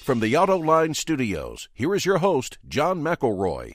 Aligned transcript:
From 0.00 0.20
the 0.20 0.32
Autoline 0.32 0.96
Studios, 0.96 1.68
here 1.74 1.94
is 1.94 2.06
your 2.06 2.18
host, 2.18 2.56
John 2.66 3.02
McElroy. 3.02 3.74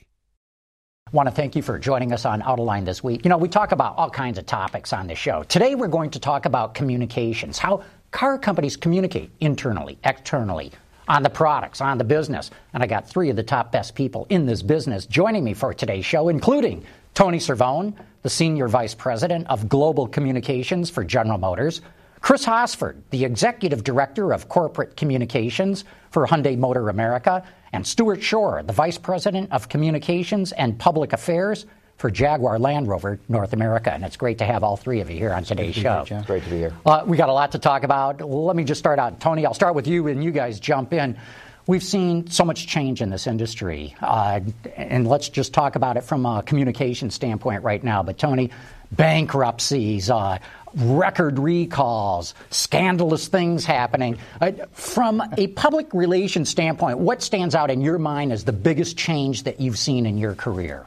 Want 1.12 1.28
to 1.28 1.34
thank 1.34 1.54
you 1.54 1.62
for 1.62 1.78
joining 1.78 2.12
us 2.12 2.24
on 2.24 2.42
Autoline 2.42 2.84
this 2.84 3.02
week. 3.02 3.24
You 3.24 3.28
know, 3.28 3.38
we 3.38 3.48
talk 3.48 3.70
about 3.70 3.96
all 3.96 4.10
kinds 4.10 4.36
of 4.36 4.44
topics 4.44 4.92
on 4.92 5.06
the 5.06 5.14
show. 5.14 5.44
Today, 5.44 5.76
we're 5.76 5.86
going 5.86 6.10
to 6.10 6.18
talk 6.18 6.44
about 6.44 6.74
communications, 6.74 7.58
how 7.58 7.84
car 8.10 8.38
companies 8.38 8.76
communicate 8.76 9.30
internally, 9.38 9.98
externally, 10.02 10.72
on 11.06 11.22
the 11.22 11.30
products, 11.30 11.80
on 11.80 11.96
the 11.96 12.04
business. 12.04 12.50
And 12.74 12.82
I 12.82 12.88
got 12.88 13.08
three 13.08 13.30
of 13.30 13.36
the 13.36 13.44
top 13.44 13.70
best 13.70 13.94
people 13.94 14.26
in 14.28 14.46
this 14.46 14.62
business 14.62 15.06
joining 15.06 15.44
me 15.44 15.54
for 15.54 15.72
today's 15.72 16.04
show, 16.04 16.28
including 16.28 16.84
Tony 17.14 17.38
Cervone, 17.38 17.94
the 18.22 18.30
Senior 18.30 18.66
Vice 18.66 18.96
President 18.96 19.46
of 19.46 19.68
Global 19.68 20.08
Communications 20.08 20.90
for 20.90 21.04
General 21.04 21.38
Motors, 21.38 21.82
Chris 22.20 22.44
Hosford, 22.44 23.02
the 23.10 23.24
Executive 23.24 23.84
Director 23.84 24.32
of 24.32 24.48
Corporate 24.48 24.96
Communications 24.96 25.84
for 26.10 26.26
Hyundai 26.26 26.56
Motor 26.56 26.88
America, 26.88 27.44
and 27.72 27.86
Stuart 27.86 28.22
Schorr, 28.22 28.62
the 28.62 28.72
Vice 28.72 28.98
President 28.98 29.52
of 29.52 29.68
Communications 29.68 30.52
and 30.52 30.78
Public 30.78 31.12
Affairs 31.12 31.66
for 31.98 32.10
Jaguar 32.10 32.58
Land 32.58 32.88
Rover 32.88 33.18
North 33.28 33.52
America. 33.52 33.92
And 33.92 34.04
it's 34.04 34.16
great 34.16 34.38
to 34.38 34.44
have 34.44 34.62
all 34.62 34.76
three 34.76 35.00
of 35.00 35.10
you 35.10 35.16
here 35.16 35.32
on 35.32 35.44
today's 35.44 35.74
show. 35.74 36.04
Here, 36.04 36.22
great 36.26 36.44
to 36.44 36.50
be 36.50 36.58
here. 36.58 36.72
Uh, 36.84 37.04
we 37.06 37.16
got 37.16 37.28
a 37.28 37.32
lot 37.32 37.52
to 37.52 37.58
talk 37.58 37.84
about. 37.84 38.20
Let 38.20 38.56
me 38.56 38.64
just 38.64 38.78
start 38.78 38.98
out. 38.98 39.20
Tony, 39.20 39.46
I'll 39.46 39.54
start 39.54 39.74
with 39.74 39.86
you 39.86 40.06
and 40.08 40.22
you 40.22 40.30
guys 40.30 40.60
jump 40.60 40.92
in. 40.92 41.18
We've 41.66 41.82
seen 41.82 42.30
so 42.30 42.44
much 42.44 42.68
change 42.68 43.02
in 43.02 43.10
this 43.10 43.26
industry, 43.26 43.96
uh, 44.00 44.38
and 44.76 45.04
let's 45.04 45.28
just 45.28 45.52
talk 45.52 45.74
about 45.74 45.96
it 45.96 46.04
from 46.04 46.24
a 46.24 46.44
communication 46.44 47.10
standpoint 47.10 47.64
right 47.64 47.82
now. 47.82 48.04
But, 48.04 48.18
Tony, 48.18 48.52
bankruptcies, 48.92 50.08
uh, 50.08 50.38
record 50.74 51.38
recalls, 51.38 52.34
scandalous 52.50 53.28
things 53.28 53.64
happening. 53.64 54.18
Uh, 54.40 54.52
from 54.72 55.22
a 55.36 55.46
public 55.48 55.92
relations 55.94 56.48
standpoint, 56.48 56.98
what 56.98 57.22
stands 57.22 57.54
out 57.54 57.70
in 57.70 57.80
your 57.80 57.98
mind 57.98 58.32
as 58.32 58.44
the 58.44 58.52
biggest 58.52 58.96
change 58.96 59.44
that 59.44 59.60
you've 59.60 59.78
seen 59.78 60.06
in 60.06 60.18
your 60.18 60.34
career? 60.34 60.86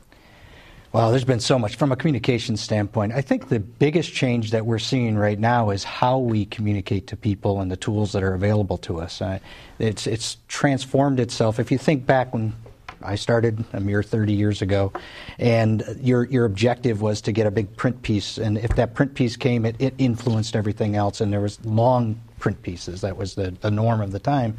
Well, 0.92 1.12
there's 1.12 1.24
been 1.24 1.40
so 1.40 1.60
much 1.60 1.76
from 1.76 1.92
a 1.92 1.96
communication 1.96 2.58
standpoint. 2.58 3.14
I 3.14 3.22
think 3.22 3.50
the 3.50 3.60
biggest 3.60 4.12
change 4.12 4.50
that 4.52 4.66
we're 4.66 4.80
seeing 4.80 5.16
right 5.16 5.38
now 5.38 5.70
is 5.70 5.84
how 5.84 6.18
we 6.18 6.46
communicate 6.46 7.06
to 7.08 7.16
people 7.16 7.62
and 7.62 7.70
the 7.70 7.78
tools 7.78 8.12
that 8.14 8.24
are 8.24 8.34
available 8.34 8.80
to 8.80 9.00
us. 9.00 9.22
Uh, 9.22 9.38
it's 9.78 10.08
it's 10.08 10.38
transformed 10.48 11.20
itself. 11.20 11.60
If 11.60 11.72
you 11.72 11.78
think 11.78 12.08
back 12.08 12.34
when 12.34 12.54
I 13.02 13.16
started 13.16 13.64
a 13.74 13.80
mere 13.80 14.04
30 14.04 14.34
years 14.34 14.62
ago, 14.62 14.92
and 15.38 15.84
your 16.02 16.26
your 16.26 16.46
objective 16.46 17.02
was 17.02 17.22
to 17.22 17.32
get 17.32 17.48
a 17.48 17.52
big 17.52 17.76
print 17.76 18.02
piece, 18.02 18.38
and 18.38 18.58
if 18.58 18.76
that 18.76 18.94
print 18.94 19.14
piece 19.14 19.36
came, 19.36 19.66
it, 19.66 19.76
it 19.80 19.94
influenced 19.98 20.56
everything 20.56 20.96
else, 20.96 21.22
and 21.22 21.32
there 21.32 21.42
was 21.42 21.64
long 21.66 22.20
print 22.40 22.62
pieces. 22.62 23.02
That 23.02 23.18
was 23.18 23.36
the, 23.36 23.52
the 23.62 23.70
norm 23.70 24.02
of 24.02 24.12
the 24.12 24.20
time. 24.20 24.58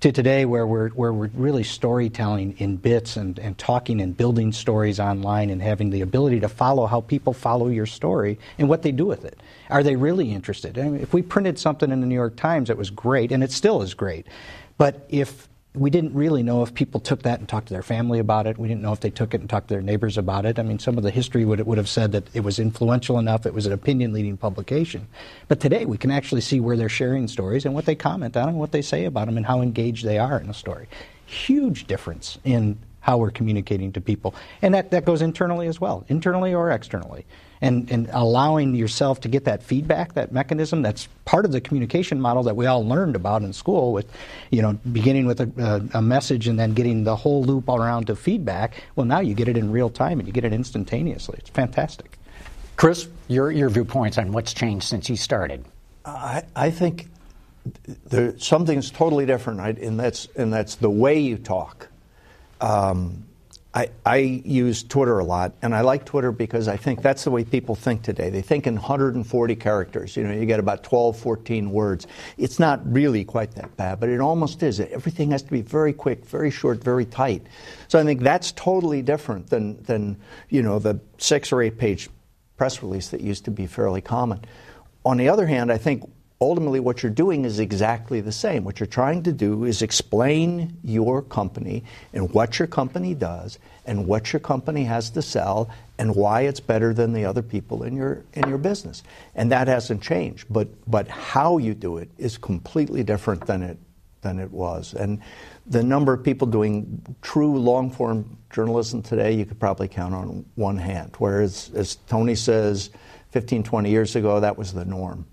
To 0.00 0.12
today, 0.12 0.44
where 0.44 0.66
we're 0.66 0.88
where 0.90 1.12
we're 1.12 1.30
really 1.34 1.64
storytelling 1.64 2.56
in 2.58 2.76
bits 2.76 3.16
and, 3.16 3.38
and 3.38 3.56
talking 3.58 4.00
and 4.00 4.16
building 4.16 4.52
stories 4.52 4.98
online 4.98 5.50
and 5.50 5.60
having 5.62 5.90
the 5.90 6.00
ability 6.00 6.40
to 6.40 6.48
follow 6.48 6.86
how 6.86 7.00
people 7.00 7.32
follow 7.32 7.68
your 7.68 7.86
story 7.86 8.38
and 8.58 8.68
what 8.68 8.82
they 8.82 8.92
do 8.92 9.06
with 9.06 9.24
it. 9.24 9.40
Are 9.70 9.82
they 9.82 9.96
really 9.96 10.32
interested? 10.32 10.78
I 10.78 10.88
mean, 10.88 11.00
if 11.00 11.12
we 11.12 11.22
printed 11.22 11.58
something 11.58 11.90
in 11.90 12.00
the 12.00 12.06
New 12.06 12.14
York 12.14 12.36
Times, 12.36 12.70
it 12.70 12.76
was 12.76 12.90
great, 12.90 13.32
and 13.32 13.42
it 13.42 13.52
still 13.52 13.82
is 13.82 13.94
great. 13.94 14.26
But 14.76 15.04
if 15.08 15.48
we 15.78 15.90
didn't 15.90 16.14
really 16.14 16.42
know 16.42 16.62
if 16.62 16.74
people 16.74 17.00
took 17.00 17.22
that 17.22 17.38
and 17.38 17.48
talked 17.48 17.68
to 17.68 17.74
their 17.74 17.82
family 17.82 18.18
about 18.18 18.46
it. 18.46 18.58
We 18.58 18.68
didn't 18.68 18.82
know 18.82 18.92
if 18.92 19.00
they 19.00 19.10
took 19.10 19.34
it 19.34 19.40
and 19.40 19.48
talked 19.48 19.68
to 19.68 19.74
their 19.74 19.82
neighbors 19.82 20.18
about 20.18 20.44
it. 20.44 20.58
I 20.58 20.62
mean, 20.62 20.78
some 20.78 20.96
of 20.98 21.04
the 21.04 21.10
history 21.10 21.44
would, 21.44 21.64
would 21.66 21.78
have 21.78 21.88
said 21.88 22.12
that 22.12 22.24
it 22.34 22.40
was 22.40 22.58
influential 22.58 23.18
enough, 23.18 23.46
it 23.46 23.54
was 23.54 23.66
an 23.66 23.72
opinion 23.72 24.12
leading 24.12 24.36
publication. 24.36 25.06
But 25.46 25.60
today 25.60 25.84
we 25.84 25.98
can 25.98 26.10
actually 26.10 26.40
see 26.40 26.60
where 26.60 26.76
they're 26.76 26.88
sharing 26.88 27.28
stories 27.28 27.64
and 27.64 27.74
what 27.74 27.86
they 27.86 27.94
comment 27.94 28.36
on 28.36 28.48
and 28.48 28.58
what 28.58 28.72
they 28.72 28.82
say 28.82 29.04
about 29.04 29.26
them 29.26 29.36
and 29.36 29.46
how 29.46 29.60
engaged 29.60 30.04
they 30.04 30.18
are 30.18 30.40
in 30.40 30.50
a 30.50 30.54
story. 30.54 30.88
Huge 31.26 31.86
difference 31.86 32.38
in 32.44 32.78
how 33.00 33.18
we're 33.18 33.30
communicating 33.30 33.92
to 33.92 34.00
people. 34.00 34.34
And 34.62 34.74
that, 34.74 34.90
that 34.90 35.04
goes 35.04 35.22
internally 35.22 35.68
as 35.68 35.80
well, 35.80 36.04
internally 36.08 36.54
or 36.54 36.70
externally 36.70 37.24
and, 37.60 37.90
and 37.90 38.08
allowing 38.12 38.74
yourself 38.74 39.20
to 39.22 39.28
get 39.28 39.44
that 39.44 39.62
feedback, 39.62 40.14
that 40.14 40.32
mechanism, 40.32 40.82
that's 40.82 41.08
part 41.24 41.44
of 41.44 41.52
the 41.52 41.60
communication 41.60 42.20
model 42.20 42.42
that 42.44 42.56
we 42.56 42.66
all 42.66 42.86
learned 42.86 43.16
about 43.16 43.42
in 43.42 43.52
school 43.52 43.92
with, 43.92 44.10
you 44.50 44.62
know, 44.62 44.74
beginning 44.92 45.26
with 45.26 45.40
a, 45.40 45.50
a, 45.94 45.98
a 45.98 46.02
message 46.02 46.46
and 46.48 46.58
then 46.58 46.74
getting 46.74 47.04
the 47.04 47.16
whole 47.16 47.42
loop 47.42 47.68
around 47.68 48.06
to 48.06 48.16
feedback. 48.16 48.82
Well, 48.96 49.06
now 49.06 49.20
you 49.20 49.34
get 49.34 49.48
it 49.48 49.56
in 49.56 49.72
real 49.72 49.90
time 49.90 50.18
and 50.18 50.26
you 50.26 50.32
get 50.32 50.44
it 50.44 50.52
instantaneously. 50.52 51.36
It's 51.38 51.50
fantastic. 51.50 52.18
Chris, 52.76 53.08
your, 53.26 53.50
your 53.50 53.68
viewpoints 53.70 54.18
on 54.18 54.32
what's 54.32 54.54
changed 54.54 54.86
since 54.86 55.10
you 55.10 55.16
started. 55.16 55.64
I, 56.04 56.44
I 56.54 56.70
think 56.70 57.08
there, 58.06 58.38
something's 58.38 58.90
totally 58.90 59.26
different, 59.26 59.58
right? 59.58 59.76
and 59.78 59.98
that's 59.98 60.28
and 60.36 60.52
that's 60.52 60.76
the 60.76 60.90
way 60.90 61.18
you 61.18 61.36
talk. 61.36 61.88
Um, 62.60 63.24
I, 63.78 63.90
I, 64.04 64.16
use 64.16 64.82
Twitter 64.82 65.20
a 65.20 65.24
lot, 65.24 65.54
and 65.62 65.72
I 65.72 65.82
like 65.82 66.04
Twitter 66.04 66.32
because 66.32 66.66
I 66.66 66.76
think 66.76 67.00
that's 67.00 67.22
the 67.22 67.30
way 67.30 67.44
people 67.44 67.76
think 67.76 68.02
today. 68.02 68.28
They 68.28 68.42
think 68.42 68.66
in 68.66 68.74
140 68.74 69.54
characters. 69.54 70.16
You 70.16 70.24
know, 70.24 70.32
you 70.32 70.46
get 70.46 70.58
about 70.58 70.82
12, 70.82 71.16
14 71.16 71.70
words. 71.70 72.08
It's 72.38 72.58
not 72.58 72.80
really 72.92 73.24
quite 73.24 73.52
that 73.52 73.76
bad, 73.76 74.00
but 74.00 74.08
it 74.08 74.18
almost 74.18 74.64
is. 74.64 74.80
Everything 74.80 75.30
has 75.30 75.44
to 75.44 75.52
be 75.52 75.62
very 75.62 75.92
quick, 75.92 76.26
very 76.26 76.50
short, 76.50 76.82
very 76.82 77.04
tight. 77.04 77.46
So 77.86 78.00
I 78.00 78.02
think 78.02 78.22
that's 78.22 78.50
totally 78.50 79.00
different 79.00 79.48
than, 79.48 79.80
than 79.84 80.16
you 80.48 80.60
know, 80.60 80.80
the 80.80 80.98
six 81.18 81.52
or 81.52 81.62
eight 81.62 81.78
page 81.78 82.10
press 82.56 82.82
release 82.82 83.10
that 83.10 83.20
used 83.20 83.44
to 83.44 83.52
be 83.52 83.68
fairly 83.68 84.00
common. 84.00 84.40
On 85.04 85.18
the 85.18 85.28
other 85.28 85.46
hand, 85.46 85.70
I 85.70 85.78
think 85.78 86.02
ultimately 86.40 86.78
what 86.78 87.02
you're 87.02 87.10
doing 87.10 87.44
is 87.44 87.58
exactly 87.58 88.20
the 88.20 88.32
same. 88.32 88.64
What 88.64 88.78
you're 88.78 88.86
trying 88.86 89.24
to 89.24 89.32
do 89.32 89.64
is 89.64 89.82
explain 89.82 90.76
your 90.84 91.22
company 91.22 91.84
and 92.12 92.32
what 92.32 92.58
your 92.58 92.68
company 92.68 93.14
does 93.14 93.58
and 93.86 94.06
what 94.06 94.32
your 94.32 94.40
company 94.40 94.84
has 94.84 95.10
to 95.10 95.22
sell 95.22 95.68
and 95.98 96.14
why 96.14 96.42
it's 96.42 96.60
better 96.60 96.94
than 96.94 97.12
the 97.12 97.24
other 97.24 97.42
people 97.42 97.82
in 97.82 97.96
your 97.96 98.22
in 98.34 98.48
your 98.48 98.58
business. 98.58 99.02
And 99.34 99.50
that 99.50 99.66
hasn't 99.66 100.02
changed, 100.02 100.46
but 100.48 100.68
but 100.88 101.08
how 101.08 101.58
you 101.58 101.74
do 101.74 101.98
it 101.98 102.08
is 102.18 102.38
completely 102.38 103.02
different 103.02 103.46
than 103.46 103.62
it 103.62 103.78
than 104.20 104.38
it 104.38 104.50
was. 104.52 104.94
And 104.94 105.20
the 105.66 105.82
number 105.82 106.12
of 106.12 106.22
people 106.22 106.46
doing 106.46 107.16
true 107.20 107.58
long 107.58 107.90
form 107.90 108.38
journalism 108.50 109.02
today, 109.02 109.32
you 109.32 109.44
could 109.44 109.58
probably 109.58 109.88
count 109.88 110.14
on 110.14 110.44
one 110.54 110.76
hand. 110.76 111.14
Whereas 111.18 111.70
as 111.74 111.96
Tony 112.06 112.36
says 112.36 112.90
15 113.32 113.64
20 113.64 113.90
years 113.90 114.14
ago 114.14 114.38
that 114.38 114.56
was 114.56 114.72
the 114.72 114.84
norm. 114.84 115.26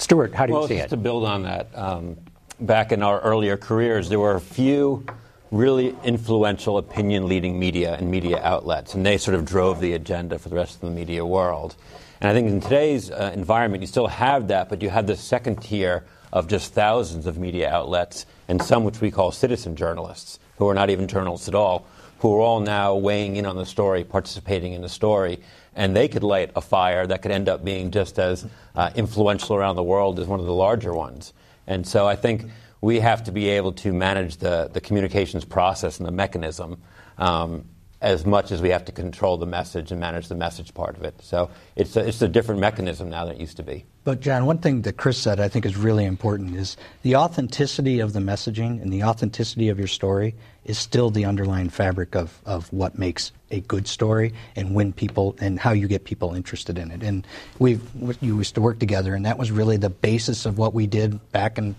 Stuart, 0.00 0.34
how 0.34 0.46
do 0.46 0.54
well, 0.54 0.62
you 0.62 0.68
see 0.68 0.74
it? 0.74 0.78
just 0.78 0.92
it? 0.92 0.96
to 0.96 1.02
build 1.02 1.24
on 1.24 1.42
that, 1.42 1.68
um, 1.74 2.16
back 2.58 2.90
in 2.90 3.02
our 3.02 3.20
earlier 3.20 3.56
careers, 3.56 4.08
there 4.08 4.18
were 4.18 4.34
a 4.34 4.40
few 4.40 5.04
really 5.50 5.94
influential 6.04 6.78
opinion 6.78 7.28
leading 7.28 7.58
media 7.58 7.96
and 7.96 8.10
media 8.10 8.40
outlets, 8.42 8.94
and 8.94 9.04
they 9.04 9.18
sort 9.18 9.34
of 9.34 9.44
drove 9.44 9.78
the 9.80 9.92
agenda 9.92 10.38
for 10.38 10.48
the 10.48 10.54
rest 10.54 10.76
of 10.76 10.80
the 10.80 10.90
media 10.90 11.24
world. 11.26 11.76
And 12.20 12.30
I 12.30 12.32
think 12.32 12.48
in 12.48 12.60
today's 12.60 13.10
uh, 13.10 13.30
environment, 13.34 13.82
you 13.82 13.86
still 13.86 14.06
have 14.06 14.48
that, 14.48 14.68
but 14.68 14.80
you 14.80 14.88
have 14.88 15.06
this 15.06 15.20
second 15.20 15.62
tier 15.62 16.04
of 16.32 16.48
just 16.48 16.72
thousands 16.72 17.26
of 17.26 17.36
media 17.36 17.68
outlets 17.70 18.24
and 18.48 18.62
some 18.62 18.84
which 18.84 19.00
we 19.00 19.10
call 19.10 19.32
citizen 19.32 19.76
journalists, 19.76 20.38
who 20.56 20.68
are 20.68 20.74
not 20.74 20.88
even 20.88 21.08
journalists 21.08 21.48
at 21.48 21.54
all, 21.54 21.86
who 22.20 22.34
are 22.34 22.40
all 22.40 22.60
now 22.60 22.94
weighing 22.94 23.36
in 23.36 23.46
on 23.46 23.56
the 23.56 23.66
story, 23.66 24.04
participating 24.04 24.72
in 24.72 24.82
the 24.82 24.88
story. 24.88 25.40
And 25.74 25.94
they 25.94 26.08
could 26.08 26.24
light 26.24 26.50
a 26.56 26.60
fire 26.60 27.06
that 27.06 27.22
could 27.22 27.30
end 27.30 27.48
up 27.48 27.64
being 27.64 27.90
just 27.90 28.18
as 28.18 28.46
uh, 28.74 28.90
influential 28.94 29.56
around 29.56 29.76
the 29.76 29.84
world 29.84 30.18
as 30.18 30.26
one 30.26 30.40
of 30.40 30.46
the 30.46 30.52
larger 30.52 30.92
ones. 30.92 31.32
And 31.66 31.86
so 31.86 32.08
I 32.08 32.16
think 32.16 32.46
we 32.80 33.00
have 33.00 33.24
to 33.24 33.32
be 33.32 33.48
able 33.50 33.72
to 33.72 33.92
manage 33.92 34.38
the, 34.38 34.70
the 34.72 34.80
communications 34.80 35.44
process 35.44 35.98
and 35.98 36.06
the 36.06 36.12
mechanism 36.12 36.80
um, 37.18 37.64
as 38.00 38.24
much 38.24 38.50
as 38.50 38.62
we 38.62 38.70
have 38.70 38.84
to 38.86 38.92
control 38.92 39.36
the 39.36 39.46
message 39.46 39.90
and 39.90 40.00
manage 40.00 40.28
the 40.28 40.34
message 40.34 40.72
part 40.72 40.96
of 40.96 41.02
it. 41.02 41.14
So 41.22 41.50
it's 41.76 41.96
a, 41.96 42.06
it's 42.06 42.22
a 42.22 42.28
different 42.28 42.60
mechanism 42.60 43.10
now 43.10 43.26
than 43.26 43.36
it 43.36 43.40
used 43.40 43.58
to 43.58 43.62
be. 43.62 43.84
But, 44.02 44.20
John, 44.20 44.46
one 44.46 44.58
thing 44.58 44.82
that 44.82 44.96
Chris 44.96 45.18
said 45.18 45.40
I 45.40 45.48
think 45.48 45.66
is 45.66 45.76
really 45.76 46.06
important 46.06 46.56
is 46.56 46.78
the 47.02 47.16
authenticity 47.16 48.00
of 48.00 48.14
the 48.14 48.20
messaging 48.20 48.80
and 48.80 48.90
the 48.90 49.04
authenticity 49.04 49.68
of 49.68 49.78
your 49.78 49.88
story 49.88 50.34
is 50.64 50.78
still 50.78 51.10
the 51.10 51.24
underlying 51.24 51.68
fabric 51.68 52.14
of, 52.14 52.40
of 52.46 52.72
what 52.72 52.98
makes 52.98 53.32
a 53.50 53.60
good 53.60 53.86
story 53.86 54.32
and 54.56 54.74
when 54.74 54.92
people 54.92 55.34
and 55.40 55.58
how 55.58 55.72
you 55.72 55.88
get 55.88 56.04
people 56.04 56.34
interested 56.34 56.78
in 56.78 56.90
it. 56.90 57.02
And 57.02 57.26
we've 57.58 57.82
you 58.22 58.38
used 58.38 58.54
to 58.54 58.60
work 58.60 58.78
together, 58.78 59.14
and 59.14 59.26
that 59.26 59.38
was 59.38 59.50
really 59.50 59.76
the 59.76 59.90
basis 59.90 60.46
of 60.46 60.58
what 60.58 60.72
we 60.72 60.86
did 60.86 61.32
back 61.32 61.58
in 61.58 61.74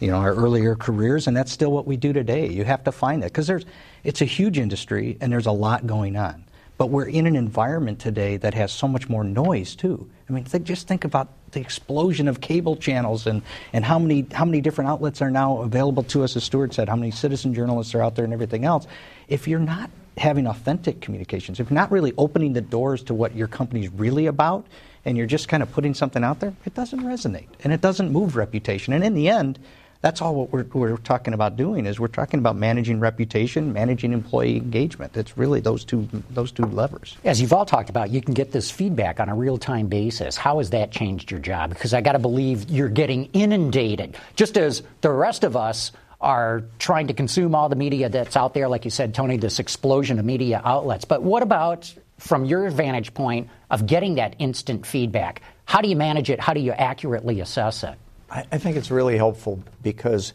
you 0.00 0.08
know 0.08 0.16
our 0.16 0.34
earlier 0.34 0.76
careers, 0.76 1.26
and 1.26 1.36
that's 1.36 1.50
still 1.50 1.72
what 1.72 1.86
we 1.86 1.96
do 1.96 2.12
today. 2.12 2.48
You 2.48 2.64
have 2.64 2.84
to 2.84 2.92
find 2.92 3.22
that 3.22 3.32
because 3.32 3.46
there's 3.46 3.64
it's 4.06 4.22
a 4.22 4.24
huge 4.24 4.56
industry 4.58 5.18
and 5.20 5.32
there's 5.32 5.46
a 5.46 5.52
lot 5.52 5.86
going 5.86 6.16
on. 6.16 6.44
But 6.78 6.90
we're 6.90 7.08
in 7.08 7.26
an 7.26 7.36
environment 7.36 7.98
today 7.98 8.36
that 8.36 8.54
has 8.54 8.70
so 8.70 8.86
much 8.86 9.08
more 9.08 9.24
noise 9.24 9.74
too. 9.74 10.08
I 10.28 10.32
mean, 10.32 10.46
just 10.62 10.86
think 10.86 11.04
about 11.04 11.28
the 11.52 11.60
explosion 11.60 12.28
of 12.28 12.40
cable 12.40 12.76
channels 12.76 13.26
and, 13.26 13.42
and 13.72 13.84
how 13.84 13.98
many 13.98 14.26
how 14.32 14.44
many 14.44 14.60
different 14.60 14.90
outlets 14.90 15.22
are 15.22 15.30
now 15.30 15.62
available 15.62 16.02
to 16.04 16.22
us. 16.22 16.36
As 16.36 16.44
Stuart 16.44 16.74
said, 16.74 16.88
how 16.88 16.96
many 16.96 17.10
citizen 17.10 17.54
journalists 17.54 17.94
are 17.94 18.02
out 18.02 18.14
there 18.14 18.24
and 18.24 18.34
everything 18.34 18.64
else. 18.64 18.86
If 19.28 19.48
you're 19.48 19.58
not 19.58 19.90
having 20.18 20.46
authentic 20.46 21.00
communications, 21.00 21.60
if 21.60 21.70
you're 21.70 21.74
not 21.74 21.90
really 21.90 22.12
opening 22.18 22.52
the 22.52 22.60
doors 22.60 23.02
to 23.04 23.14
what 23.14 23.34
your 23.34 23.48
company's 23.48 23.90
really 23.90 24.26
about, 24.26 24.66
and 25.04 25.16
you're 25.16 25.26
just 25.26 25.48
kind 25.48 25.62
of 25.62 25.72
putting 25.72 25.94
something 25.94 26.22
out 26.22 26.40
there, 26.40 26.52
it 26.64 26.74
doesn't 26.74 27.00
resonate 27.00 27.48
and 27.64 27.72
it 27.72 27.80
doesn't 27.80 28.12
move 28.12 28.36
reputation. 28.36 28.92
And 28.92 29.02
in 29.02 29.14
the 29.14 29.28
end, 29.28 29.58
that's 30.06 30.22
all 30.22 30.36
what 30.36 30.52
we're, 30.52 30.64
we're 30.72 30.96
talking 30.98 31.34
about 31.34 31.56
doing 31.56 31.84
is 31.84 31.98
we're 31.98 32.06
talking 32.06 32.38
about 32.38 32.54
managing 32.54 33.00
reputation, 33.00 33.72
managing 33.72 34.12
employee 34.12 34.56
engagement. 34.56 35.16
It's 35.16 35.36
really 35.36 35.58
those 35.58 35.84
two 35.84 36.08
those 36.30 36.52
two 36.52 36.62
levers. 36.62 37.16
As 37.24 37.40
you've 37.40 37.52
all 37.52 37.66
talked 37.66 37.90
about, 37.90 38.10
you 38.10 38.20
can 38.20 38.32
get 38.32 38.52
this 38.52 38.70
feedback 38.70 39.18
on 39.18 39.28
a 39.28 39.34
real 39.34 39.58
time 39.58 39.88
basis. 39.88 40.36
How 40.36 40.58
has 40.58 40.70
that 40.70 40.92
changed 40.92 41.32
your 41.32 41.40
job? 41.40 41.70
Because 41.70 41.92
I 41.92 42.02
got 42.02 42.12
to 42.12 42.20
believe 42.20 42.70
you're 42.70 42.88
getting 42.88 43.24
inundated, 43.32 44.16
just 44.36 44.56
as 44.56 44.84
the 45.00 45.10
rest 45.10 45.42
of 45.42 45.56
us 45.56 45.90
are 46.20 46.62
trying 46.78 47.08
to 47.08 47.12
consume 47.12 47.56
all 47.56 47.68
the 47.68 47.74
media 47.74 48.08
that's 48.08 48.36
out 48.36 48.54
there. 48.54 48.68
Like 48.68 48.84
you 48.84 48.92
said, 48.92 49.12
Tony, 49.12 49.36
this 49.38 49.58
explosion 49.58 50.20
of 50.20 50.24
media 50.24 50.62
outlets. 50.64 51.04
But 51.04 51.24
what 51.24 51.42
about 51.42 51.92
from 52.18 52.44
your 52.44 52.70
vantage 52.70 53.12
point 53.12 53.48
of 53.72 53.86
getting 53.86 54.14
that 54.14 54.36
instant 54.38 54.86
feedback? 54.86 55.42
How 55.64 55.80
do 55.80 55.88
you 55.88 55.96
manage 55.96 56.30
it? 56.30 56.38
How 56.38 56.54
do 56.54 56.60
you 56.60 56.70
accurately 56.70 57.40
assess 57.40 57.82
it? 57.82 57.98
I, 58.30 58.44
I 58.52 58.58
think 58.58 58.76
it's 58.76 58.90
really 58.90 59.16
helpful 59.16 59.62
because 59.82 60.32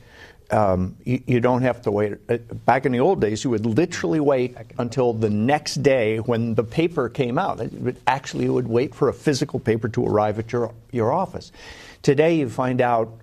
um, 0.51 0.97
you, 1.05 1.21
you, 1.27 1.39
don't 1.39 1.61
have 1.61 1.81
to 1.83 1.91
wait. 1.91 2.13
Uh, 2.27 2.37
back 2.37 2.85
in 2.85 2.91
the 2.91 2.99
old 2.99 3.21
days, 3.21 3.43
you 3.43 3.49
would 3.49 3.65
literally 3.65 4.19
wait 4.19 4.55
until 4.77 5.13
the 5.13 5.29
next 5.29 5.75
day 5.75 6.17
when 6.19 6.55
the 6.55 6.63
paper 6.63 7.07
came 7.07 7.37
out. 7.37 7.61
It 7.61 7.97
actually 8.05 8.49
would 8.49 8.67
wait 8.67 8.93
for 8.93 9.07
a 9.07 9.13
physical 9.13 9.59
paper 9.59 9.87
to 9.89 10.05
arrive 10.05 10.39
at 10.39 10.51
your, 10.51 10.73
your 10.91 11.13
office. 11.13 11.51
Today, 12.01 12.35
you 12.35 12.49
find 12.49 12.81
out 12.81 13.17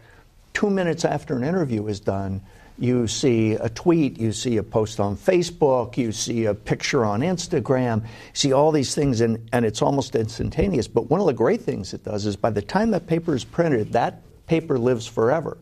two 0.55 0.71
minutes 0.71 1.05
after 1.05 1.37
an 1.37 1.45
interview 1.45 1.87
is 1.87 2.01
done, 2.01 2.41
you 2.79 3.09
see 3.09 3.55
a 3.55 3.69
tweet, 3.69 4.19
you 4.19 4.33
see 4.33 4.57
a 4.57 4.63
post 4.63 5.01
on 5.01 5.17
Facebook, 5.17 5.97
you 5.97 6.13
see 6.13 6.45
a 6.45 6.55
picture 6.55 7.05
on 7.05 7.21
Instagram, 7.21 8.03
you 8.03 8.09
see 8.35 8.53
all 8.53 8.71
these 8.71 8.95
things, 8.95 9.21
and, 9.21 9.49
and 9.53 9.65
it's 9.65 9.83
almost 9.83 10.15
instantaneous. 10.15 10.87
But 10.87 11.11
one 11.11 11.21
of 11.21 11.27
the 11.27 11.33
great 11.33 11.61
things 11.61 11.93
it 11.93 12.05
does 12.05 12.25
is 12.25 12.37
by 12.37 12.51
the 12.51 12.63
time 12.63 12.93
that 12.93 13.07
paper 13.07 13.35
is 13.35 13.45
printed, 13.45 13.93
that 13.93 14.23
paper 14.49 14.79
lives 14.79 15.07
forever. 15.07 15.57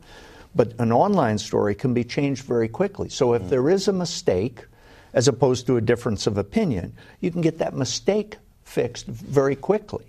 But 0.54 0.72
an 0.78 0.90
online 0.90 1.38
story 1.38 1.74
can 1.74 1.92
be 1.92 2.04
changed 2.04 2.44
very 2.44 2.68
quickly. 2.68 3.10
So 3.10 3.34
if 3.34 3.42
mm. 3.42 3.48
there 3.50 3.68
is 3.68 3.88
a 3.88 3.92
mistake, 3.92 4.64
as 5.12 5.28
opposed 5.28 5.66
to 5.66 5.76
a 5.76 5.80
difference 5.80 6.26
of 6.26 6.38
opinion, 6.38 6.94
you 7.20 7.30
can 7.30 7.42
get 7.42 7.58
that 7.58 7.74
mistake 7.74 8.36
fixed 8.64 9.06
very 9.06 9.56
quickly. 9.56 10.04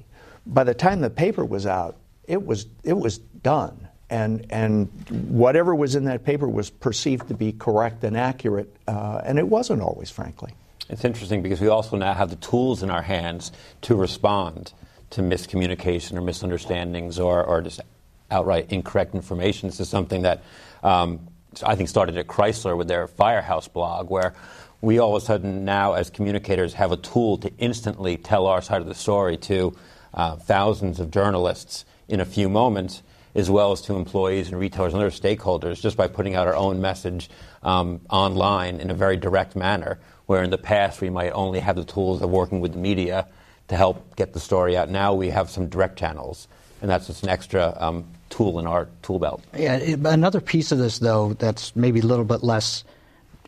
By 0.46 0.64
the 0.64 0.74
time 0.74 1.02
the 1.02 1.10
paper 1.10 1.44
was 1.44 1.66
out, 1.66 1.98
it 2.26 2.46
was 2.46 2.66
it 2.84 2.94
was 2.94 3.18
done, 3.18 3.88
and 4.10 4.46
and 4.50 4.88
whatever 5.30 5.76
was 5.76 5.96
in 5.96 6.06
that 6.06 6.24
paper 6.24 6.48
was 6.48 6.70
perceived 6.70 7.28
to 7.28 7.34
be 7.34 7.52
correct 7.52 8.04
and 8.04 8.16
accurate, 8.18 8.74
uh, 8.88 9.22
and 9.26 9.40
it 9.40 9.48
wasn't 9.48 9.82
always, 9.82 10.10
frankly. 10.10 10.54
It's 10.90 11.04
interesting 11.04 11.42
because 11.42 11.60
we 11.60 11.68
also 11.68 11.98
now 11.98 12.14
have 12.14 12.30
the 12.30 12.38
tools 12.38 12.84
in 12.84 12.90
our 12.90 13.02
hands 13.02 13.52
to 13.82 13.96
respond 13.96 14.72
to 15.10 15.22
miscommunication 15.22 16.18
or 16.18 16.22
misunderstandings 16.22 17.20
or, 17.20 17.44
or 17.44 17.62
just 17.62 17.82
outright 18.30 18.72
incorrect 18.72 19.16
information. 19.16 19.70
This 19.70 19.80
is 19.80 19.90
something 19.90 20.24
that 20.24 20.44
um, 20.84 21.28
I 21.64 21.76
think 21.76 21.90
started 21.90 22.18
at 22.18 22.28
Chrysler 22.28 22.78
with 22.78 22.88
their 22.88 23.08
Firehouse 23.08 23.68
blog, 23.68 24.10
where 24.10 24.34
we 24.82 25.00
all 25.00 25.16
of 25.16 25.24
a 25.24 25.26
sudden 25.26 25.66
now, 25.66 25.94
as 25.94 26.10
communicators, 26.10 26.74
have 26.74 26.92
a 26.92 26.98
tool 26.98 27.38
to 27.40 27.52
instantly 27.58 28.18
tell 28.18 28.46
our 28.46 28.62
side 28.62 28.82
of 28.82 28.88
the 28.88 28.96
story 28.96 29.38
to 29.38 29.76
uh, 30.14 30.36
thousands 30.36 31.00
of 31.00 31.10
journalists 31.10 31.86
in 32.08 32.20
a 32.20 32.26
few 32.26 32.48
moments, 32.48 33.02
as 33.34 33.50
well 33.50 33.72
as 33.72 33.82
to 33.82 33.96
employees 33.96 34.50
and 34.50 34.60
retailers 34.60 34.94
and 34.94 35.02
other 35.02 35.12
stakeholders, 35.12 35.82
just 35.82 35.98
by 35.98 36.08
putting 36.08 36.36
out 36.36 36.48
our 36.48 36.56
own 36.56 36.80
message 36.80 37.30
um, 37.64 38.02
online 38.10 38.80
in 38.80 38.92
a 38.92 38.94
very 38.94 39.18
direct 39.18 39.56
manner. 39.56 40.00
Where 40.28 40.44
in 40.44 40.50
the 40.50 40.58
past 40.58 41.02
we 41.02 41.10
might 41.10 41.32
only 41.32 41.60
have 41.60 41.76
the 41.76 41.86
tools 41.86 42.22
of 42.22 42.30
working 42.30 42.60
with 42.60 42.74
the 42.74 42.80
media 42.80 43.28
to 43.70 43.76
help 43.76 44.16
get 44.16 44.34
the 44.34 44.40
story 44.40 44.78
out. 44.78 44.90
Now 44.90 45.14
we 45.14 45.30
have 45.30 45.50
some 45.50 45.68
direct 45.68 45.98
channels, 45.98 46.48
and 46.82 46.90
that's 46.90 47.08
just 47.08 47.24
an 47.24 47.30
extra 47.30 47.76
um, 47.80 48.06
tool 48.30 48.60
in 48.60 48.68
our 48.68 48.88
tool 49.02 49.20
belt. 49.20 49.44
Yeah, 49.56 49.78
another 50.06 50.42
piece 50.42 50.72
of 50.72 50.78
this, 50.78 51.00
though, 51.00 51.34
that's 51.34 51.76
maybe 51.76 52.00
a 52.00 52.06
little 52.06 52.26
bit 52.26 52.44
less 52.44 52.84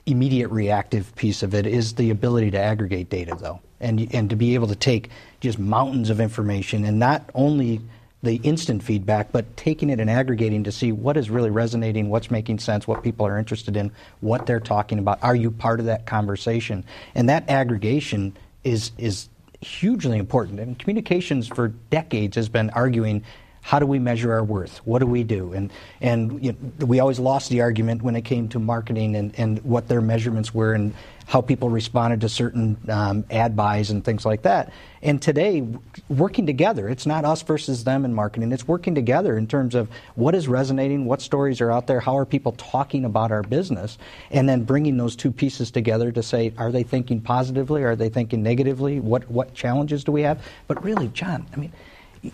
immediate 0.06 0.50
reactive 0.50 1.16
piece 1.16 1.44
of 1.44 1.54
it 1.54 1.68
is 1.68 1.96
the 1.96 2.10
ability 2.10 2.52
to 2.52 2.60
aggregate 2.60 3.10
data, 3.10 3.36
though, 3.40 3.60
and 3.80 4.14
and 4.14 4.30
to 4.30 4.36
be 4.36 4.56
able 4.56 4.68
to 4.68 4.76
take 4.76 5.10
just 5.40 5.60
mountains 5.60 6.10
of 6.10 6.20
information 6.20 6.84
and 6.84 7.00
not 7.00 7.30
only 7.36 7.82
the 8.22 8.36
instant 8.44 8.84
feedback, 8.84 9.32
but 9.32 9.56
taking 9.56 9.90
it 9.90 10.00
and 10.00 10.10
aggregating 10.10 10.64
to 10.66 10.72
see 10.72 10.92
what 10.92 11.16
is 11.16 11.30
really 11.30 11.50
resonating, 11.50 12.10
what's 12.10 12.30
making 12.30 12.60
sense, 12.60 12.86
what 12.86 13.02
people 13.02 13.26
are 13.26 13.38
interested 13.38 13.78
in, 13.78 13.92
what 14.20 14.46
they're 14.46 14.60
talking 14.60 15.00
about. 15.00 15.24
Are 15.24 15.36
you 15.36 15.52
part 15.52 15.80
of 15.80 15.86
that 15.86 16.06
conversation? 16.06 16.84
And 17.16 17.30
that 17.30 17.50
aggregation 17.50 18.36
is 18.64 18.92
is 18.98 19.30
hugely 19.62 20.18
important. 20.18 20.60
And 20.60 20.78
communications 20.78 21.48
for 21.48 21.70
decades 21.90 22.36
has 22.36 22.50
been 22.50 22.70
arguing 22.72 23.24
how 23.62 23.78
do 23.78 23.86
we 23.86 24.00
measure 24.00 24.32
our 24.34 24.44
worth? 24.44 24.78
What 24.86 25.00
do 25.00 25.06
we 25.06 25.24
do? 25.24 25.54
And 25.54 25.72
and 26.02 26.44
you 26.44 26.54
know, 26.54 26.86
we 26.86 27.00
always 27.00 27.20
lost 27.20 27.50
the 27.50 27.62
argument 27.62 28.02
when 28.02 28.16
it 28.16 28.22
came 28.22 28.48
to 28.50 28.60
marketing 28.60 29.16
and, 29.16 29.38
and 29.38 29.64
what 29.64 29.88
their 29.88 30.02
measurements 30.02 30.54
were 30.54 30.74
and 30.74 30.94
how 31.30 31.42
people 31.42 31.70
responded 31.70 32.22
to 32.22 32.28
certain 32.28 32.76
um, 32.90 33.24
ad 33.30 33.56
buys 33.56 33.92
and 33.92 34.04
things 34.04 34.26
like 34.26 34.42
that. 34.42 34.74
And 35.04 35.22
today, 35.22 35.64
working 36.10 36.48
together, 36.48 36.90
it's 36.90 37.06
not 37.06 37.24
us 37.24 37.44
versus 37.44 37.84
them 37.84 38.04
in 38.04 38.16
marketing. 38.16 38.52
It's 38.52 38.68
working 38.68 38.96
together 38.96 39.38
in 39.38 39.46
terms 39.46 39.76
of 39.76 39.90
what 40.16 40.34
is 40.34 40.48
resonating, 40.48 41.06
what 41.06 41.22
stories 41.22 41.62
are 41.62 41.72
out 41.72 41.86
there, 41.86 42.00
how 42.00 42.18
are 42.18 42.26
people 42.26 42.54
talking 42.54 43.06
about 43.06 43.32
our 43.32 43.44
business, 43.44 44.00
and 44.32 44.50
then 44.50 44.64
bringing 44.64 44.98
those 44.98 45.16
two 45.16 45.32
pieces 45.32 45.70
together 45.70 46.12
to 46.12 46.24
say, 46.24 46.52
are 46.58 46.72
they 46.72 46.82
thinking 46.82 47.22
positively? 47.22 47.84
Are 47.84 47.96
they 47.96 48.10
thinking 48.10 48.42
negatively? 48.42 49.00
What 49.00 49.30
what 49.30 49.54
challenges 49.54 50.04
do 50.04 50.12
we 50.12 50.24
have? 50.24 50.44
But 50.68 50.84
really, 50.84 51.10
John, 51.10 51.46
I 51.54 51.58
mean 51.58 51.72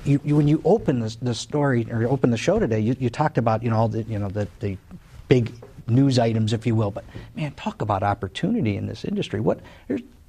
you, 0.05 0.21
you, 0.23 0.37
when 0.37 0.47
you 0.47 0.61
open 0.63 1.01
this, 1.01 1.17
the 1.17 1.35
story 1.35 1.85
or 1.91 2.07
open 2.07 2.31
the 2.31 2.37
show 2.37 2.59
today, 2.59 2.79
you, 2.79 2.95
you 2.97 3.09
talked 3.09 3.37
about 3.37 3.61
you 3.61 3.69
know 3.69 3.75
all 3.75 3.89
the 3.89 4.03
you 4.03 4.17
know 4.17 4.29
the, 4.29 4.47
the 4.61 4.77
big 5.27 5.51
news 5.87 6.19
items, 6.19 6.53
if 6.53 6.65
you 6.65 6.75
will. 6.75 6.91
But 6.91 7.05
man, 7.35 7.51
talk 7.53 7.81
about 7.81 8.03
opportunity 8.03 8.77
in 8.77 8.87
this 8.87 9.05
industry. 9.05 9.39
What 9.39 9.59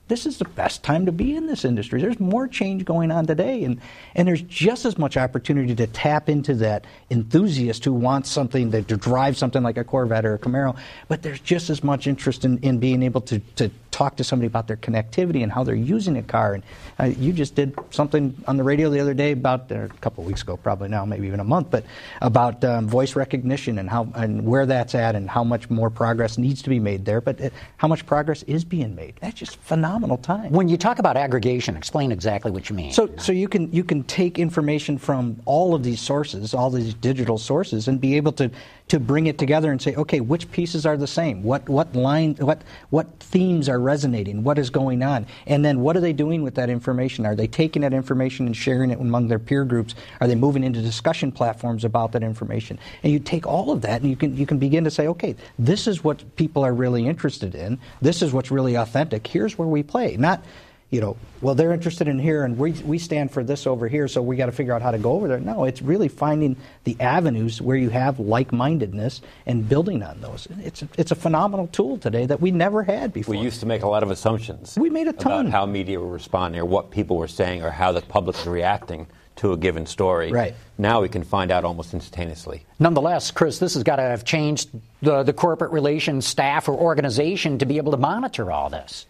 this 0.09 0.25
is 0.25 0.39
the 0.39 0.45
best 0.45 0.85
time 0.85 1.07
to 1.07 1.13
be 1.13 1.35
in 1.35 1.47
this 1.47 1.65
industry. 1.65 2.01
There's 2.01 2.21
more 2.21 2.47
change 2.47 2.85
going 2.85 3.11
on 3.11 3.27
today, 3.27 3.65
and, 3.65 3.81
and 4.15 4.29
there's 4.29 4.43
just 4.43 4.85
as 4.85 4.99
much 4.99 5.17
opportunity 5.17 5.75
to 5.75 5.87
tap 5.89 6.29
into 6.29 6.55
that 6.57 6.85
enthusiast 7.11 7.85
who 7.85 7.93
wants 7.93 8.31
something 8.31 8.71
that, 8.71 8.87
to 8.89 8.97
drive 8.97 9.37
something 9.37 9.63
like 9.63 9.77
a 9.77 9.85
Corvette 9.85 10.25
or 10.25 10.35
a 10.35 10.39
Camaro. 10.39 10.77
But 11.09 11.23
there's 11.23 11.41
just 11.41 11.71
as 11.71 11.83
much 11.83 12.07
interest 12.07 12.45
in, 12.45 12.59
in 12.59 12.79
being 12.79 13.03
able 13.03 13.21
to, 13.23 13.41
to 13.57 13.69
talk 13.97 14.15
to 14.17 14.23
somebody 14.23 14.47
about 14.47 14.67
their 14.67 14.77
connectivity 14.77 15.43
and 15.43 15.51
how 15.51 15.65
they're 15.65 15.75
using 15.75 16.19
a 16.19 16.23
car. 16.23 16.53
And 16.53 16.63
uh, 17.01 17.05
you 17.05 17.33
just 17.33 17.55
did 17.55 17.75
something 17.91 18.35
on 18.47 18.59
the 18.59 18.63
radio 18.63 18.91
the 18.91 19.01
other 19.01 19.15
day 19.15 19.33
about, 19.33 19.73
uh, 19.73 19.85
a 19.85 19.89
couple 20.05 20.23
of 20.23 20.29
weeks 20.29 20.43
ago, 20.43 20.59
probably 20.59 20.89
now, 20.89 21.07
maybe 21.07 21.27
even 21.27 21.41
a 21.41 21.45
month, 21.45 21.71
but 21.71 21.83
about 22.21 22.63
um, 22.63 22.87
voice 22.87 23.17
recognition 23.17 23.79
and 23.79 23.89
how 23.89 24.07
and 24.15 24.45
where 24.45 24.67
that's 24.67 24.95
at 24.95 25.15
and 25.15 25.31
how 25.31 25.43
much 25.43 25.71
more 25.71 25.89
progress 25.89 26.37
needs 26.37 26.61
to 26.61 26.69
be 26.69 26.79
made 26.79 27.07
there, 27.07 27.23
but 27.23 27.41
uh, 27.41 27.49
how 27.79 27.89
much 27.89 28.05
progress 28.05 28.43
is 28.43 28.65
being 28.65 28.95
made. 28.95 29.15
That's 29.23 29.35
just 29.35 29.57
phenomenal 29.57 30.19
time. 30.19 30.53
When 30.53 30.69
you 30.69 30.77
talk 30.77 30.99
about 30.99 31.17
aggregation, 31.17 31.75
explain 31.75 32.13
exactly 32.13 32.51
what 32.51 32.69
you 32.69 32.77
mean. 32.77 32.93
So, 32.93 33.09
so 33.17 33.33
you 33.33 33.49
can 33.49 33.73
you 33.73 33.83
can 33.83 34.05
take 34.05 34.39
information 34.39 34.99
from 34.99 35.41
all 35.47 35.75
of 35.75 35.83
these 35.83 36.01
sources, 36.01 36.53
all 36.53 36.69
these 36.69 36.93
digital 36.93 37.39
sources, 37.39 37.89
and 37.89 37.99
be 37.99 38.15
able 38.17 38.33
to 38.33 38.51
to 38.89 39.01
bring 39.01 39.27
it 39.27 39.37
together 39.37 39.73
and 39.73 39.83
say, 39.83 39.95
okay, 39.97 40.21
which 40.21 40.51
pieces 40.53 40.87
are 40.87 40.97
the 40.97 41.07
same? 41.07 41.43
What 41.43 41.69
what 41.69 41.95
line 41.97 42.35
what 42.37 42.63
what 42.91 43.19
themes 43.19 43.69
are 43.69 43.81
resonating? 43.81 44.45
What 44.45 44.59
is 44.59 44.71
going 44.71 45.03
on? 45.03 45.27
And 45.47 45.65
then 45.65 45.81
what 45.81 45.97
are 45.97 46.01
they 46.01 46.13
doing 46.13 46.43
with 46.43 46.55
that 46.55 46.71
information? 46.71 47.27
Are 47.27 47.35
they 47.35 47.49
taking 47.49 47.83
that 47.83 47.93
information 47.93 48.47
and 48.47 48.57
sharing 48.57 48.91
it 48.91 49.01
among 49.01 49.27
their 49.27 49.41
peer 49.41 49.65
groups? 49.65 49.97
Are 50.21 50.29
they 50.29 50.37
moving 50.37 50.63
into 50.63 50.81
discussion 50.81 51.33
platforms 51.33 51.85
about 51.85 52.13
that 52.13 52.23
information? 52.23 52.79
And 53.03 53.13
you 53.13 53.19
take 53.19 53.47
all 53.47 53.73
of 53.73 53.83
that 53.83 54.03
and 54.03 54.11
you 54.11 54.17
can 54.17 54.37
you 54.37 54.47
can 54.47 54.59
begin 54.59 54.85
to 54.85 54.91
say, 54.91 55.09
okay, 55.09 55.35
this 55.59 55.89
is 55.89 56.05
what 56.05 56.37
people 56.37 56.65
are 56.65 56.75
really 56.75 57.07
interested 57.07 57.57
in. 57.57 57.81
This 58.01 58.23
is 58.23 58.33
what's 58.33 58.53
really 58.53 58.77
authentic. 58.77 59.27
Here's 59.27 59.59
where 59.59 59.69
we 59.69 59.83
play. 59.83 60.17
Not 60.17 60.45
you 60.91 61.01
know, 61.01 61.17
well, 61.41 61.55
they're 61.55 61.73
interested 61.73 62.07
in 62.07 62.19
here 62.19 62.45
and 62.45 62.57
we, 62.57 62.73
we 62.73 62.99
stand 62.99 63.33
for 63.33 63.43
this 63.43 63.67
over 63.67 63.89
here, 63.89 64.07
so 64.07 64.23
we 64.23 64.37
got 64.37 64.47
to 64.47 64.53
figure 64.53 64.73
out 64.73 64.83
how 64.83 64.93
to 64.93 64.99
go 64.99 65.13
over 65.13 65.27
there. 65.27 65.41
No, 65.41 65.65
it's 65.65 65.83
really 65.83 66.09
finding 66.09 66.57
the 66.85 66.97
avenues 67.01 67.61
where 67.61 67.77
you 67.77 67.91
have 67.91 68.21
like 68.21 68.53
mindedness 68.53 69.21
and 69.47 69.69
building 69.69 70.03
on 70.03 70.21
those. 70.21 70.47
It's 70.61 70.83
a, 70.83 70.89
it's 70.97 71.11
a 71.11 71.17
phenomenal 71.17 71.67
tool 71.69 71.99
today 71.99 72.27
that 72.27 72.41
we 72.41 72.53
never 72.53 72.85
had 72.85 73.13
before. 73.13 73.35
We 73.35 73.41
used 73.41 73.61
to 73.61 73.67
make 73.67 73.83
a 73.83 73.89
lot 73.89 74.03
of 74.03 74.11
assumptions. 74.11 74.77
We 74.79 74.91
made 74.91 75.09
a 75.09 75.13
ton. 75.13 75.47
About 75.47 75.53
how 75.53 75.67
media 75.67 75.99
were 75.99 76.11
responding 76.11 76.61
or 76.61 76.65
what 76.65 76.91
people 76.91 77.17
were 77.17 77.29
saying 77.29 77.63
or 77.63 77.71
how 77.71 77.91
the 77.93 78.03
public 78.03 78.37
was 78.37 78.47
reacting 78.47 79.07
to 79.37 79.53
a 79.53 79.57
given 79.57 79.87
story. 79.87 80.31
Right. 80.31 80.55
Now 80.79 81.03
we 81.03 81.09
can 81.09 81.25
find 81.25 81.51
out 81.51 81.65
almost 81.65 81.93
instantaneously. 81.95 82.65
Nonetheless, 82.79 83.31
Chris, 83.31 83.59
this 83.59 83.75
has 83.75 83.83
got 83.83 83.97
to 83.97 84.03
have 84.03 84.25
changed 84.25 84.71
the, 85.03 85.23
the 85.25 85.33
corporate 85.33 85.73
relations 85.73 86.27
staff 86.27 86.69
or 86.69 86.75
organization 86.75 87.59
to 87.59 87.67
be 87.67 87.77
able 87.77 87.93
to 87.93 87.99
monitor 87.99 88.51
all 88.51 88.71
this. 88.71 89.07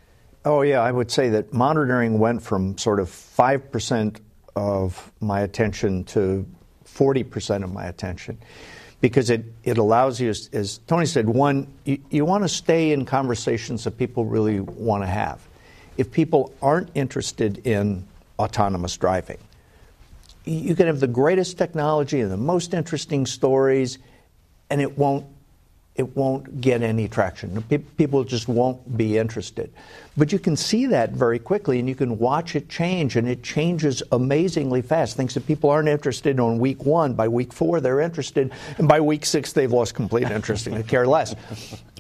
Oh, 0.47 0.63
yeah, 0.63 0.81
I 0.81 0.93
would 0.93 1.11
say 1.11 1.31
that 1.31 1.53
monitoring 1.53 2.21
went 2.21 2.41
from 2.41 2.79
sort 2.79 3.01
of 3.01 3.09
5% 3.09 4.21
of 4.55 5.13
my 5.19 5.41
attention 5.41 6.05
to 6.05 6.47
40% 6.85 7.65
of 7.65 7.73
my 7.73 7.87
attention 7.87 8.39
because 9.01 9.29
it, 9.29 9.45
it 9.65 9.77
allows 9.77 10.21
you, 10.21 10.29
as, 10.29 10.49
as 10.53 10.79
Tony 10.87 11.05
said, 11.05 11.29
one, 11.29 11.67
you, 11.85 11.99
you 12.11 12.25
want 12.25 12.45
to 12.45 12.49
stay 12.49 12.93
in 12.93 13.05
conversations 13.05 13.83
that 13.83 13.99
people 13.99 14.25
really 14.25 14.61
want 14.61 15.03
to 15.03 15.09
have. 15.09 15.41
If 15.97 16.13
people 16.13 16.55
aren't 16.63 16.91
interested 16.95 17.67
in 17.67 18.07
autonomous 18.39 18.97
driving, 18.97 19.39
you 20.45 20.77
can 20.77 20.87
have 20.87 21.01
the 21.01 21.09
greatest 21.09 21.59
technology 21.59 22.21
and 22.21 22.31
the 22.31 22.37
most 22.37 22.73
interesting 22.73 23.27
stories, 23.27 23.99
and 24.71 24.81
it 24.81 24.97
won't 24.97 25.27
it 25.97 26.15
won't 26.15 26.61
get 26.61 26.83
any 26.83 27.09
traction. 27.09 27.63
People 27.97 28.23
just 28.23 28.49
won't 28.49 28.97
be 28.97 29.17
interested. 29.17 29.73
But 30.17 30.31
you 30.31 30.39
can 30.39 30.55
see 30.55 30.87
that 30.87 31.13
very 31.13 31.39
quickly 31.39 31.79
and 31.79 31.89
you 31.89 31.95
can 31.95 32.19
watch 32.19 32.55
it 32.55 32.69
change, 32.69 33.17
and 33.17 33.27
it 33.27 33.43
changes 33.43 34.03
amazingly 34.13 34.83
fast. 34.83 35.17
Things 35.17 35.35
that 35.35 35.47
people 35.47 35.71
aren't 35.71 35.89
interested 35.89 36.31
in 36.31 36.41
on 36.41 36.59
week 36.59 36.85
one, 36.85 37.15
by 37.15 37.29
week 37.29 37.53
four, 37.53 37.81
they're 37.81 38.01
interested, 38.01 38.53
and 38.77 38.87
by 38.87 39.01
week 39.01 39.25
six, 39.25 39.55
they've 39.55 39.73
lost 39.73 39.95
complete 39.95 40.31
interest 40.31 40.67
and 40.67 40.77
they 40.77 40.83
care 40.83 41.07
less. 41.07 41.35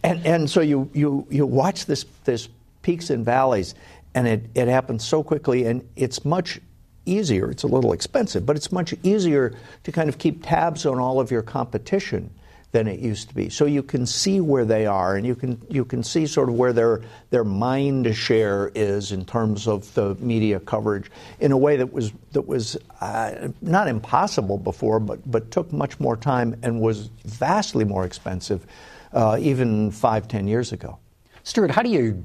And, 0.05 0.25
and 0.26 0.50
so 0.50 0.61
you, 0.61 0.91
you, 0.93 1.26
you 1.31 1.47
watch 1.47 1.87
this, 1.87 2.05
this 2.25 2.49
peaks 2.83 3.09
and 3.09 3.25
valleys, 3.25 3.75
and 4.15 4.29
it, 4.29 4.45
it 4.55 4.69
happens 4.69 5.05
so 5.05 5.23
quickly, 5.23 5.65
and 5.65 5.87
it's 5.97 6.25
much 6.25 6.61
easier. 7.07 7.50
It's 7.50 7.62
a 7.62 7.67
little 7.67 7.93
expensive, 7.93 8.45
but 8.45 8.57
it's 8.57 8.73
much 8.73 8.95
easier 9.03 9.55
to 9.85 9.93
kind 9.93 10.09
of 10.09 10.19
keep 10.19 10.45
tabs 10.45 10.85
on 10.85 10.99
all 10.99 11.19
of 11.19 11.31
your 11.31 11.43
competition 11.43 12.31
than 12.73 12.87
it 12.87 13.00
used 13.00 13.28
to 13.28 13.35
be. 13.35 13.49
So 13.49 13.64
you 13.64 13.82
can 13.82 14.06
see 14.06 14.40
where 14.40 14.64
they 14.64 14.87
are, 14.87 15.16
and 15.16 15.26
you 15.26 15.35
can 15.35 15.61
you 15.70 15.85
can 15.85 16.02
see 16.02 16.26
sort 16.26 16.49
of 16.49 16.56
where 16.56 16.73
their 16.73 17.02
their 17.30 17.44
mind 17.44 18.14
share 18.14 18.70
is 18.75 19.12
in 19.12 19.25
terms 19.25 19.66
of 19.66 19.92
the 19.94 20.14
media 20.16 20.61
coverage 20.61 21.11
in 21.40 21.52
a 21.52 21.56
way 21.56 21.76
that 21.76 21.92
was 21.92 22.12
that 22.32 22.46
was 22.46 22.76
uh, 23.00 23.49
not 23.62 23.88
impossible 23.88 24.58
before, 24.58 25.00
but 25.00 25.30
but 25.30 25.50
took 25.50 25.73
much 25.73 25.99
more 26.00 26.16
time 26.16 26.58
and 26.62 26.80
was 26.80 27.11
vastly 27.25 27.85
more 27.85 28.04
expensive, 28.04 28.66
uh, 29.12 29.38
even 29.40 29.90
five 29.90 30.28
ten 30.28 30.46
years 30.46 30.73
ago. 30.73 30.99
Stuart, 31.44 31.70
how 31.70 31.82
do 31.82 31.90
you 31.90 32.25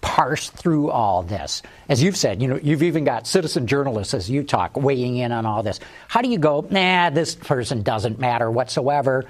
parse 0.00 0.50
through 0.50 0.90
all 0.90 1.22
this. 1.22 1.62
As 1.88 2.02
you've 2.02 2.16
said, 2.16 2.40
you 2.40 2.48
know, 2.48 2.58
you've 2.62 2.82
even 2.82 3.04
got 3.04 3.26
citizen 3.26 3.66
journalists 3.66 4.14
as 4.14 4.30
you 4.30 4.42
talk 4.42 4.76
weighing 4.76 5.16
in 5.16 5.32
on 5.32 5.44
all 5.44 5.62
this. 5.62 5.80
How 6.06 6.22
do 6.22 6.28
you 6.28 6.38
go, 6.38 6.66
nah, 6.70 7.10
this 7.10 7.34
person 7.34 7.82
doesn't 7.82 8.18
matter 8.18 8.50
whatsoever? 8.50 9.24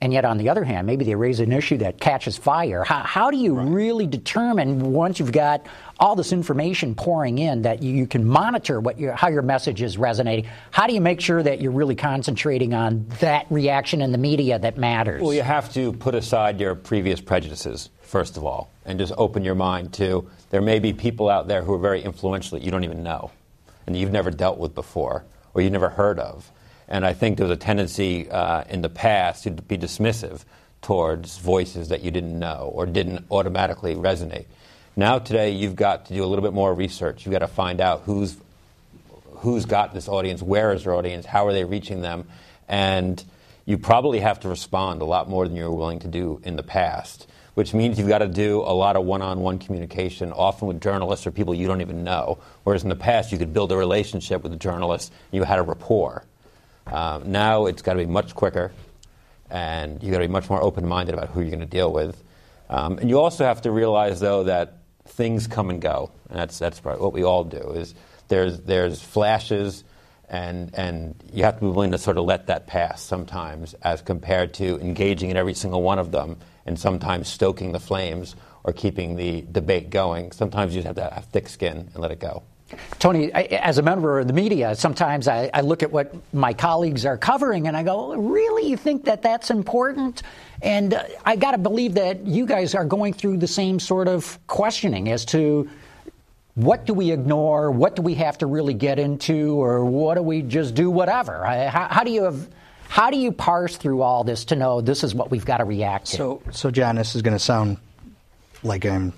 And 0.00 0.12
yet, 0.12 0.24
on 0.24 0.38
the 0.38 0.48
other 0.48 0.62
hand, 0.62 0.86
maybe 0.86 1.04
they 1.04 1.16
raise 1.16 1.40
an 1.40 1.50
issue 1.50 1.78
that 1.78 1.98
catches 1.98 2.36
fire. 2.36 2.84
How, 2.84 3.00
how 3.00 3.30
do 3.32 3.36
you 3.36 3.54
right. 3.54 3.66
really 3.66 4.06
determine 4.06 4.92
once 4.92 5.18
you've 5.18 5.32
got 5.32 5.66
all 5.98 6.14
this 6.14 6.32
information 6.32 6.94
pouring 6.94 7.38
in 7.38 7.62
that 7.62 7.82
you, 7.82 7.92
you 7.92 8.06
can 8.06 8.24
monitor 8.24 8.78
what 8.78 9.00
your, 9.00 9.12
how 9.14 9.26
your 9.26 9.42
message 9.42 9.82
is 9.82 9.98
resonating? 9.98 10.48
How 10.70 10.86
do 10.86 10.94
you 10.94 11.00
make 11.00 11.20
sure 11.20 11.42
that 11.42 11.60
you're 11.60 11.72
really 11.72 11.96
concentrating 11.96 12.74
on 12.74 13.06
that 13.18 13.46
reaction 13.50 14.00
in 14.00 14.12
the 14.12 14.18
media 14.18 14.60
that 14.60 14.78
matters? 14.78 15.20
Well, 15.20 15.34
you 15.34 15.42
have 15.42 15.72
to 15.74 15.92
put 15.94 16.14
aside 16.14 16.60
your 16.60 16.76
previous 16.76 17.20
prejudices, 17.20 17.90
first 18.02 18.36
of 18.36 18.44
all, 18.44 18.70
and 18.84 19.00
just 19.00 19.12
open 19.18 19.44
your 19.44 19.56
mind 19.56 19.92
to 19.94 20.30
there 20.50 20.62
may 20.62 20.78
be 20.78 20.92
people 20.92 21.28
out 21.28 21.48
there 21.48 21.62
who 21.62 21.74
are 21.74 21.78
very 21.78 22.02
influential 22.02 22.56
that 22.56 22.64
you 22.64 22.70
don't 22.70 22.84
even 22.84 23.02
know 23.02 23.32
and 23.86 23.96
you've 23.96 24.12
never 24.12 24.30
dealt 24.30 24.58
with 24.58 24.74
before 24.74 25.24
or 25.54 25.60
you've 25.60 25.72
never 25.72 25.88
heard 25.88 26.18
of 26.18 26.50
and 26.88 27.04
I 27.04 27.12
think 27.12 27.36
there 27.36 27.46
was 27.46 27.56
a 27.56 27.60
tendency 27.60 28.30
uh, 28.30 28.64
in 28.68 28.82
the 28.82 28.88
past 28.88 29.44
to 29.44 29.50
be 29.50 29.76
dismissive 29.76 30.44
towards 30.80 31.38
voices 31.38 31.88
that 31.88 32.02
you 32.02 32.10
didn't 32.10 32.38
know 32.38 32.70
or 32.72 32.86
didn't 32.86 33.26
automatically 33.30 33.94
resonate. 33.94 34.46
Now, 34.96 35.18
today, 35.18 35.50
you've 35.50 35.76
got 35.76 36.06
to 36.06 36.14
do 36.14 36.24
a 36.24 36.26
little 36.26 36.42
bit 36.42 36.52
more 36.52 36.74
research. 36.74 37.24
You've 37.24 37.32
got 37.32 37.40
to 37.40 37.48
find 37.48 37.80
out 37.80 38.02
who's, 38.02 38.36
who's 39.30 39.64
got 39.64 39.94
this 39.94 40.08
audience, 40.08 40.42
where 40.42 40.72
is 40.72 40.84
their 40.84 40.94
audience, 40.94 41.24
how 41.26 41.46
are 41.46 41.52
they 41.52 41.64
reaching 41.64 42.00
them, 42.00 42.26
and 42.68 43.22
you 43.64 43.76
probably 43.78 44.20
have 44.20 44.40
to 44.40 44.48
respond 44.48 45.02
a 45.02 45.04
lot 45.04 45.28
more 45.28 45.46
than 45.46 45.56
you 45.56 45.64
were 45.64 45.76
willing 45.76 45.98
to 46.00 46.08
do 46.08 46.40
in 46.42 46.56
the 46.56 46.62
past, 46.62 47.28
which 47.54 47.74
means 47.74 47.98
you've 47.98 48.08
got 48.08 48.18
to 48.18 48.28
do 48.28 48.60
a 48.62 48.72
lot 48.72 48.96
of 48.96 49.04
one 49.04 49.20
on 49.20 49.40
one 49.40 49.58
communication, 49.58 50.32
often 50.32 50.66
with 50.66 50.80
journalists 50.80 51.26
or 51.26 51.30
people 51.30 51.54
you 51.54 51.66
don't 51.66 51.80
even 51.80 52.02
know. 52.02 52.38
Whereas 52.64 52.82
in 52.82 52.88
the 52.88 52.96
past, 52.96 53.30
you 53.30 53.38
could 53.38 53.52
build 53.52 53.70
a 53.72 53.76
relationship 53.76 54.42
with 54.42 54.52
a 54.52 54.56
journalist, 54.56 55.12
you 55.30 55.44
had 55.44 55.58
a 55.58 55.62
rapport. 55.62 56.24
Um, 56.92 57.30
now 57.32 57.66
it's 57.66 57.82
got 57.82 57.94
to 57.94 57.98
be 57.98 58.06
much 58.06 58.34
quicker, 58.34 58.72
and 59.50 60.02
you've 60.02 60.12
got 60.12 60.18
to 60.18 60.26
be 60.26 60.32
much 60.32 60.48
more 60.48 60.62
open 60.62 60.86
minded 60.86 61.14
about 61.14 61.28
who 61.28 61.40
you're 61.40 61.50
going 61.50 61.60
to 61.60 61.66
deal 61.66 61.92
with. 61.92 62.22
Um, 62.70 62.98
and 62.98 63.08
you 63.08 63.18
also 63.18 63.44
have 63.44 63.62
to 63.62 63.70
realize, 63.70 64.20
though, 64.20 64.44
that 64.44 64.78
things 65.06 65.46
come 65.46 65.70
and 65.70 65.80
go. 65.80 66.10
And 66.28 66.38
that's, 66.38 66.58
that's 66.58 66.82
what 66.84 67.12
we 67.12 67.24
all 67.24 67.44
do. 67.44 67.72
Is 67.72 67.94
there's, 68.28 68.60
there's 68.60 69.02
flashes, 69.02 69.84
and, 70.28 70.74
and 70.74 71.14
you 71.32 71.44
have 71.44 71.54
to 71.56 71.60
be 71.60 71.66
willing 71.66 71.92
to 71.92 71.98
sort 71.98 72.18
of 72.18 72.24
let 72.24 72.46
that 72.48 72.66
pass 72.66 73.02
sometimes, 73.02 73.74
as 73.82 74.02
compared 74.02 74.54
to 74.54 74.78
engaging 74.80 75.30
in 75.30 75.36
every 75.36 75.54
single 75.54 75.82
one 75.82 75.98
of 75.98 76.10
them 76.12 76.36
and 76.66 76.78
sometimes 76.78 77.28
stoking 77.28 77.72
the 77.72 77.80
flames 77.80 78.36
or 78.64 78.72
keeping 78.74 79.16
the 79.16 79.42
debate 79.50 79.88
going. 79.88 80.32
Sometimes 80.32 80.74
you 80.74 80.82
just 80.82 80.86
have 80.86 80.96
to 80.96 81.14
have 81.14 81.24
thick 81.26 81.48
skin 81.48 81.88
and 81.92 81.96
let 81.96 82.10
it 82.10 82.20
go. 82.20 82.42
Tony, 82.98 83.32
as 83.32 83.78
a 83.78 83.82
member 83.82 84.18
of 84.18 84.26
the 84.26 84.32
media, 84.32 84.74
sometimes 84.74 85.26
I, 85.26 85.50
I, 85.54 85.62
look 85.62 85.82
at 85.82 85.90
what 85.90 86.14
my 86.34 86.52
colleagues 86.52 87.06
are 87.06 87.16
covering 87.16 87.66
and 87.66 87.76
I 87.76 87.82
go, 87.82 88.14
really? 88.14 88.68
You 88.68 88.76
think 88.76 89.04
that 89.04 89.22
that's 89.22 89.50
important? 89.50 90.22
And 90.60 90.92
uh, 90.92 91.04
I 91.24 91.36
got 91.36 91.52
to 91.52 91.58
believe 91.58 91.94
that 91.94 92.26
you 92.26 92.44
guys 92.44 92.74
are 92.74 92.84
going 92.84 93.14
through 93.14 93.38
the 93.38 93.46
same 93.46 93.80
sort 93.80 94.06
of 94.06 94.38
questioning 94.46 95.10
as 95.10 95.24
to 95.26 95.70
what 96.56 96.84
do 96.84 96.92
we 96.92 97.12
ignore? 97.12 97.70
What 97.70 97.94
do 97.94 98.02
we 98.02 98.14
have 98.14 98.38
to 98.38 98.46
really 98.46 98.74
get 98.74 98.98
into? 98.98 99.62
Or 99.62 99.84
what 99.84 100.16
do 100.16 100.22
we 100.22 100.42
just 100.42 100.74
do 100.74 100.90
whatever? 100.90 101.44
How, 101.44 101.88
how 101.88 102.04
do 102.04 102.10
you 102.10 102.24
have. 102.24 102.48
How 102.90 103.10
do 103.10 103.18
you 103.18 103.32
parse 103.32 103.76
through 103.76 104.00
all 104.00 104.24
this 104.24 104.46
to 104.46 104.56
know 104.56 104.80
this 104.80 105.04
is 105.04 105.14
what 105.14 105.30
we've 105.30 105.44
got 105.44 105.58
to 105.58 105.66
react 105.66 106.06
to? 106.06 106.16
So, 106.16 106.42
so 106.52 106.70
John, 106.70 106.96
this 106.96 107.14
is 107.14 107.20
going 107.20 107.34
to 107.34 107.38
sound 107.38 107.76
like 108.62 108.86
I'm 108.86 109.12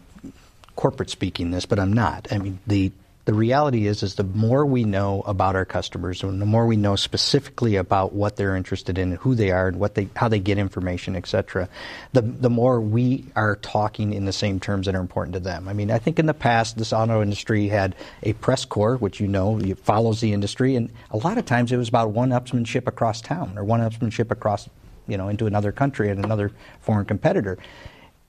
corporate 0.75 1.09
speaking 1.09 1.53
this, 1.53 1.67
but 1.67 1.79
I'm 1.79 1.93
not. 1.93 2.27
I 2.33 2.39
mean, 2.39 2.59
the 2.67 2.91
the 3.25 3.35
reality 3.35 3.87
is 3.87 4.03
is 4.03 4.15
the 4.15 4.25
more 4.25 4.65
we 4.65 4.85
know 4.85 5.23
about 5.23 5.55
our 5.55 5.65
customers 5.65 6.23
and 6.23 6.41
the 6.41 6.47
more 6.47 6.67
we 6.67 6.77
know 6.77 6.97
specifically 6.97 7.77
about 7.77 8.13
what 8.13 8.37
they're 8.37 8.57
interested 8.57 8.99
in 8.99 9.13
who 9.13 9.35
they 9.35 9.51
are 9.51 9.69
and 9.69 9.79
what 9.79 9.95
they 9.95 10.09
how 10.17 10.29
they 10.29 10.39
get 10.39 10.59
information 10.59 11.15
etc 11.15 11.69
the 12.13 12.23
the 12.23 12.51
more 12.51 12.81
we 12.81 13.25
are 13.37 13.57
talking 13.57 14.13
in 14.13 14.25
the 14.25 14.33
same 14.33 14.59
terms 14.59 14.87
that 14.87 14.95
are 14.95 15.01
important 15.01 15.35
to 15.35 15.41
them. 15.41 15.69
I 15.69 15.73
mean 15.73 15.91
i 15.91 15.99
think 15.99 16.19
in 16.19 16.27
the 16.27 16.35
past 16.35 16.79
this 16.79 16.93
auto 16.93 17.23
industry 17.23 17.69
had 17.69 17.95
a 18.23 18.33
press 18.35 18.65
corps 18.65 18.97
which 18.97 19.21
you 19.21 19.29
know 19.29 19.61
follows 19.83 20.21
the 20.21 20.33
industry 20.33 20.77
and 20.77 20.91
a 21.11 21.17
lot 21.17 21.39
of 21.39 21.45
times 21.45 21.73
it 21.73 21.77
was 21.77 21.89
about 21.89 22.11
one 22.11 22.31
upsmanship 22.31 22.87
across 22.87 23.21
town 23.21 23.57
or 23.57 23.65
one 23.65 23.81
upsmanship 23.81 24.31
across 24.31 24.69
you 25.11 25.19
know 25.19 25.29
into 25.29 25.47
another 25.47 25.73
country 25.73 26.09
and 26.09 26.25
another 26.25 26.53
foreign 26.81 27.05
competitor. 27.05 27.59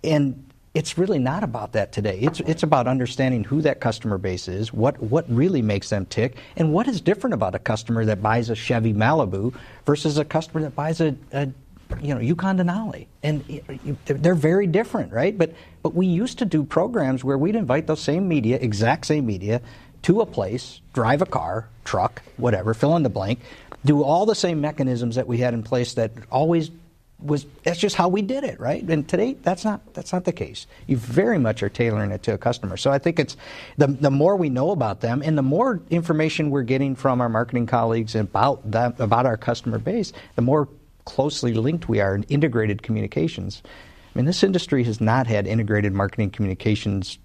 And 0.04 0.50
it's 0.74 0.98
really 0.98 1.20
not 1.20 1.44
about 1.44 1.74
that 1.74 1.92
today. 1.92 2.20
It's 2.20 2.40
it's 2.42 2.63
about 2.63 2.88
understanding 2.88 3.44
who 3.44 3.62
that 3.62 3.82
customer 3.82 4.18
base 4.18 4.48
is, 4.48 4.72
what 4.72 5.01
what 5.01 5.30
really 5.30 5.62
makes 5.62 5.90
them 5.90 6.06
tick, 6.06 6.38
and 6.56 6.72
what 6.72 6.88
is 6.88 7.01
different 7.01 7.34
about 7.34 7.56
a 7.56 7.60
customer 7.60 8.06
that 8.06 8.22
buys 8.22 8.50
a 8.50 8.56
Chevy 8.56 8.94
Malibu 8.94 9.54
versus 9.86 10.18
a 10.18 10.24
customer 10.24 10.62
that 10.62 10.75
buys 10.75 11.01
a, 11.01 11.16
a 11.34 11.50
you 12.01 12.13
know 12.13 12.22
Yukon 12.22 12.58
Denali, 12.58 13.08
and 13.22 13.44
they're 14.06 14.34
very 14.34 14.66
different, 14.66 15.12
right? 15.12 15.38
But 15.38 15.54
but 15.84 15.94
we 15.94 16.08
used 16.08 16.40
to 16.40 16.46
do 16.46 16.63
programs 16.63 17.24
where 17.24 17.38
we'd 17.38 17.58
invite 17.58 17.88
those 17.88 18.01
same 18.01 18.30
media, 18.30 18.58
exact 18.62 19.06
same 19.06 19.25
media, 19.25 19.62
to 20.04 20.22
a 20.22 20.25
place, 20.25 20.80
drive 20.94 21.22
a 21.22 21.25
car, 21.25 21.68
truck, 21.84 22.22
whatever, 22.38 22.74
fill 22.74 22.96
in 22.96 23.04
the 23.04 23.10
blank, 23.10 23.40
do 23.84 24.04
all 24.04 24.25
the 24.25 24.36
same 24.36 24.62
mechanisms 24.62 25.16
that 25.16 25.28
we 25.28 25.40
had 25.40 25.54
in 25.54 25.63
place 25.63 25.96
that 25.96 26.12
always 26.32 26.72
was 27.22 27.46
that's 27.63 27.80
just 27.80 27.96
how 27.96 28.08
we 28.08 28.22
did 28.22 28.44
it, 28.44 28.60
right? 28.60 28.84
And 28.84 29.08
today 29.08 29.34
that's 29.42 29.63
not 29.63 29.94
that's 29.94 30.13
not 30.13 30.25
the 30.25 30.32
case. 30.32 30.68
You 30.88 30.98
very 30.98 31.38
much 31.38 31.63
are 31.63 31.70
tailoring 31.70 32.12
it 32.12 32.24
to 32.24 32.34
a 32.34 32.38
customer. 32.38 32.78
So 32.78 32.92
I 32.92 32.98
think 32.98 33.20
it's 33.20 33.38
the 33.78 33.88
the 33.88 34.12
more 34.12 34.36
we 34.36 34.50
know 34.50 34.72
about 34.72 35.01
them 35.01 35.22
and 35.24 35.38
the 35.38 35.44
more 35.44 35.82
information 35.90 36.50
we're 36.50 36.63
getting 36.63 36.96
from 36.96 37.22
our 37.22 37.30
marketing 37.30 37.68
colleagues 37.68 38.16
about 38.16 38.72
that 38.72 39.00
about 39.00 39.25
our 39.25 39.38
customer 39.38 39.80
base, 39.80 40.13
the 40.36 40.42
more 40.42 40.68
closely 41.06 41.54
linked 41.54 41.90
we 41.90 42.00
are 42.00 42.16
in 42.16 42.24
integrated 42.24 42.84
communications. 42.84 43.62
I 43.66 44.20
mean, 44.20 44.25
this 44.25 44.44
industry 44.44 44.84
has 44.84 45.00
not 45.00 45.28
had 45.28 45.48
integrated 45.48 45.94
marketing 45.94 46.32
communications 46.32 47.18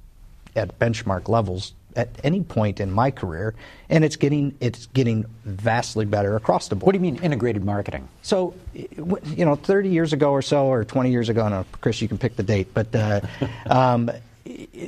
at 0.54 0.78
benchmark 0.78 1.28
levels 1.28 1.74
at 1.96 2.08
any 2.22 2.42
point 2.42 2.80
in 2.80 2.92
my 2.92 3.10
career, 3.10 3.54
and 3.88 4.04
it's 4.04 4.16
getting 4.16 4.54
it's 4.60 4.86
getting 4.86 5.24
vastly 5.44 6.04
better 6.04 6.36
across 6.36 6.68
the 6.68 6.76
board. 6.76 6.86
What 6.86 6.92
do 6.92 6.98
you 6.98 7.12
mean 7.12 7.22
integrated 7.22 7.64
marketing? 7.64 8.08
So, 8.22 8.54
you 8.74 9.44
know, 9.44 9.56
30 9.56 9.88
years 9.88 10.12
ago 10.12 10.30
or 10.30 10.42
so, 10.42 10.66
or 10.66 10.84
20 10.84 11.10
years 11.10 11.28
ago, 11.28 11.48
no, 11.48 11.64
Chris, 11.80 12.00
you 12.00 12.08
can 12.08 12.18
pick 12.18 12.36
the 12.36 12.42
date, 12.42 12.68
but 12.74 12.94
uh, 12.94 13.20
um, 13.66 14.10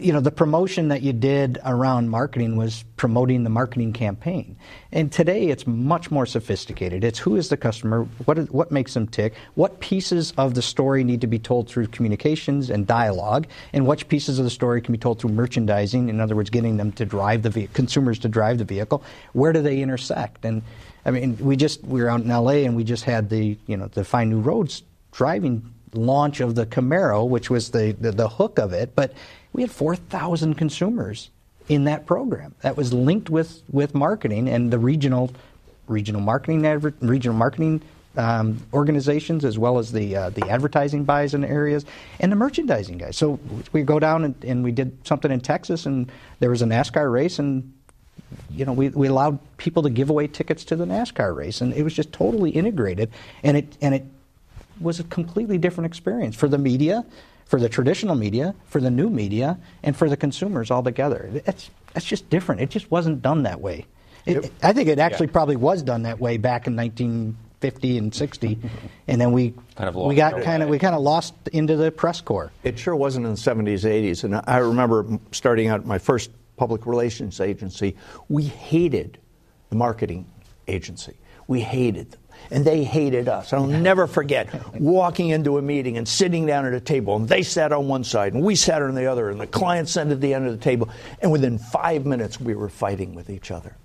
you 0.00 0.12
know, 0.12 0.20
the 0.20 0.30
promotion 0.30 0.88
that 0.88 1.02
you 1.02 1.12
did 1.12 1.58
around 1.64 2.08
marketing 2.08 2.56
was 2.56 2.84
promoting 2.96 3.44
the 3.44 3.50
marketing 3.50 3.92
campaign. 3.92 4.56
And 4.92 5.10
today 5.12 5.48
it's 5.48 5.66
much 5.66 6.10
more 6.10 6.26
sophisticated. 6.26 7.04
It's 7.04 7.18
who 7.18 7.36
is 7.36 7.48
the 7.48 7.56
customer, 7.56 8.04
what, 8.24 8.38
is, 8.38 8.50
what 8.50 8.72
makes 8.72 8.94
them 8.94 9.06
tick, 9.06 9.34
what 9.54 9.80
pieces 9.80 10.32
of 10.36 10.54
the 10.54 10.62
story 10.62 11.04
need 11.04 11.20
to 11.20 11.26
be 11.26 11.38
told 11.38 11.68
through 11.68 11.88
communications 11.88 12.70
and 12.70 12.86
dialogue, 12.86 13.46
and 13.72 13.86
which 13.86 14.08
pieces 14.08 14.38
of 14.38 14.44
the 14.44 14.50
story 14.50 14.80
can 14.80 14.92
be 14.92 14.98
told 14.98 15.20
through 15.20 15.30
merchandising, 15.30 16.08
in 16.08 16.20
other 16.20 16.36
words, 16.36 16.50
getting 16.50 16.76
them 16.76 16.92
to 16.92 17.04
drive 17.04 17.42
the 17.42 17.50
ve- 17.50 17.68
consumers 17.72 18.18
to 18.20 18.28
drive 18.28 18.58
the 18.58 18.64
vehicle. 18.64 19.02
Where 19.32 19.52
do 19.52 19.62
they 19.62 19.80
intersect? 19.80 20.44
And 20.44 20.62
I 21.04 21.10
mean, 21.10 21.36
we 21.38 21.56
just, 21.56 21.82
we 21.84 22.02
were 22.02 22.08
out 22.08 22.20
in 22.20 22.28
LA 22.28 22.64
and 22.64 22.76
we 22.76 22.84
just 22.84 23.04
had 23.04 23.30
the, 23.30 23.56
you 23.66 23.76
know, 23.76 23.88
the 23.88 24.04
Find 24.04 24.30
New 24.30 24.40
Roads 24.40 24.82
driving 25.12 25.74
launch 25.94 26.40
of 26.40 26.54
the 26.54 26.66
Camaro, 26.66 27.28
which 27.28 27.50
was 27.50 27.70
the, 27.70 27.96
the, 28.00 28.12
the 28.12 28.28
hook 28.28 28.58
of 28.58 28.72
it, 28.72 28.94
but 28.94 29.12
we 29.58 29.62
had 29.62 29.72
4,000 29.72 30.54
consumers 30.54 31.30
in 31.68 31.82
that 31.84 32.06
program 32.06 32.54
that 32.60 32.76
was 32.76 32.92
linked 32.92 33.28
with, 33.28 33.60
with 33.72 33.92
marketing 33.92 34.48
and 34.48 34.72
the 34.72 34.78
regional 34.78 35.32
regional 35.88 36.20
marketing 36.20 36.64
adver- 36.64 36.94
regional 37.00 37.36
marketing 37.36 37.82
um, 38.16 38.62
organizations 38.72 39.44
as 39.44 39.58
well 39.58 39.80
as 39.80 39.90
the 39.90 40.14
uh, 40.14 40.30
the 40.30 40.48
advertising 40.48 41.02
buys 41.02 41.34
in 41.34 41.44
areas 41.44 41.84
and 42.20 42.30
the 42.30 42.36
merchandising 42.36 42.98
guys. 42.98 43.16
So 43.16 43.40
we 43.72 43.82
go 43.82 43.98
down 43.98 44.24
and, 44.26 44.44
and, 44.44 44.62
we 44.62 44.70
did 44.70 44.96
something 45.04 45.32
in 45.32 45.40
Texas 45.40 45.86
and 45.86 46.08
there 46.38 46.50
was 46.50 46.62
a 46.62 46.66
NASCAR 46.66 47.10
race 47.10 47.40
and 47.40 47.72
you 48.52 48.64
know 48.64 48.72
we, 48.72 48.90
we 48.90 49.08
allowed 49.08 49.40
people 49.56 49.82
to 49.82 49.90
give 49.90 50.08
away 50.08 50.28
tickets 50.28 50.62
to 50.66 50.76
the 50.76 50.84
NASCAR 50.84 51.34
race 51.34 51.60
and 51.60 51.74
it 51.74 51.82
was 51.82 51.94
just 51.94 52.12
totally 52.12 52.50
integrated 52.50 53.10
and 53.42 53.56
it 53.56 53.76
and 53.80 53.92
it 53.92 54.04
was 54.80 55.00
a 55.00 55.04
completely 55.04 55.58
different 55.58 55.86
experience 55.86 56.36
for 56.36 56.46
the 56.46 56.58
media 56.58 57.04
for 57.48 57.58
the 57.58 57.68
traditional 57.68 58.14
media, 58.14 58.54
for 58.66 58.80
the 58.80 58.90
new 58.90 59.08
media, 59.08 59.58
and 59.82 59.96
for 59.96 60.08
the 60.08 60.16
consumers 60.16 60.70
altogether. 60.70 61.30
It's, 61.46 61.70
that's 61.94 62.04
just 62.04 62.28
different. 62.30 62.60
It 62.60 62.70
just 62.70 62.90
wasn't 62.90 63.22
done 63.22 63.42
that 63.44 63.60
way. 63.60 63.86
It, 64.26 64.52
I 64.62 64.74
think 64.74 64.88
it 64.88 64.98
actually 64.98 65.28
yeah. 65.28 65.32
probably 65.32 65.56
was 65.56 65.82
done 65.82 66.02
that 66.02 66.20
way 66.20 66.36
back 66.36 66.66
in 66.66 66.76
1950 66.76 67.98
and 67.98 68.14
60, 68.14 68.58
and 69.08 69.18
then 69.18 69.32
we 69.32 69.54
kind 69.74 69.88
of 69.88 69.96
we 69.96 70.14
got 70.14 70.42
kind 70.42 70.62
of 70.62 70.68
we 70.68 70.78
kind 70.78 70.94
of 70.94 71.00
lost 71.00 71.34
into 71.52 71.74
the 71.76 71.90
press 71.90 72.20
corps. 72.20 72.52
It 72.64 72.78
sure 72.78 72.94
wasn't 72.94 73.24
in 73.24 73.32
the 73.32 73.38
70s, 73.38 73.84
80s, 73.84 74.24
and 74.24 74.42
I 74.46 74.58
remember 74.58 75.18
starting 75.32 75.68
out 75.68 75.86
my 75.86 75.98
first 75.98 76.30
public 76.58 76.86
relations 76.86 77.40
agency. 77.40 77.96
We 78.28 78.44
hated 78.44 79.18
the 79.70 79.76
marketing 79.76 80.26
agency. 80.66 81.16
We 81.46 81.60
hated 81.60 82.10
them 82.10 82.20
and 82.50 82.64
they 82.64 82.84
hated 82.84 83.28
us. 83.28 83.52
I'll 83.52 83.66
never 83.66 84.06
forget 84.06 84.48
walking 84.78 85.28
into 85.30 85.58
a 85.58 85.62
meeting 85.62 85.98
and 85.98 86.08
sitting 86.08 86.46
down 86.46 86.66
at 86.66 86.72
a 86.72 86.80
table, 86.80 87.16
and 87.16 87.28
they 87.28 87.42
sat 87.42 87.72
on 87.72 87.88
one 87.88 88.04
side, 88.04 88.34
and 88.34 88.42
we 88.42 88.54
sat 88.54 88.82
on 88.82 88.94
the 88.94 89.06
other, 89.06 89.30
and 89.30 89.40
the 89.40 89.46
client 89.46 89.88
sat 89.88 90.08
at 90.08 90.20
the 90.20 90.34
end 90.34 90.46
of 90.46 90.52
the 90.52 90.64
table, 90.64 90.88
and 91.20 91.30
within 91.30 91.58
five 91.58 92.06
minutes 92.06 92.40
we 92.40 92.54
were 92.54 92.68
fighting 92.68 93.14
with 93.14 93.30
each 93.30 93.50
other. 93.50 93.76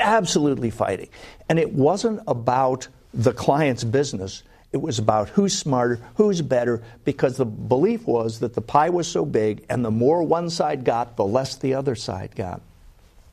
Absolutely 0.00 0.70
fighting. 0.70 1.08
And 1.48 1.58
it 1.58 1.72
wasn't 1.72 2.20
about 2.26 2.88
the 3.12 3.32
client's 3.32 3.84
business. 3.84 4.42
It 4.72 4.82
was 4.82 4.98
about 4.98 5.28
who's 5.28 5.56
smarter, 5.56 6.00
who's 6.16 6.42
better, 6.42 6.82
because 7.04 7.36
the 7.36 7.44
belief 7.44 8.06
was 8.06 8.40
that 8.40 8.54
the 8.54 8.60
pie 8.60 8.90
was 8.90 9.06
so 9.06 9.24
big, 9.24 9.64
and 9.68 9.84
the 9.84 9.90
more 9.90 10.22
one 10.22 10.50
side 10.50 10.84
got, 10.84 11.16
the 11.16 11.24
less 11.24 11.56
the 11.56 11.74
other 11.74 11.94
side 11.94 12.34
got. 12.34 12.60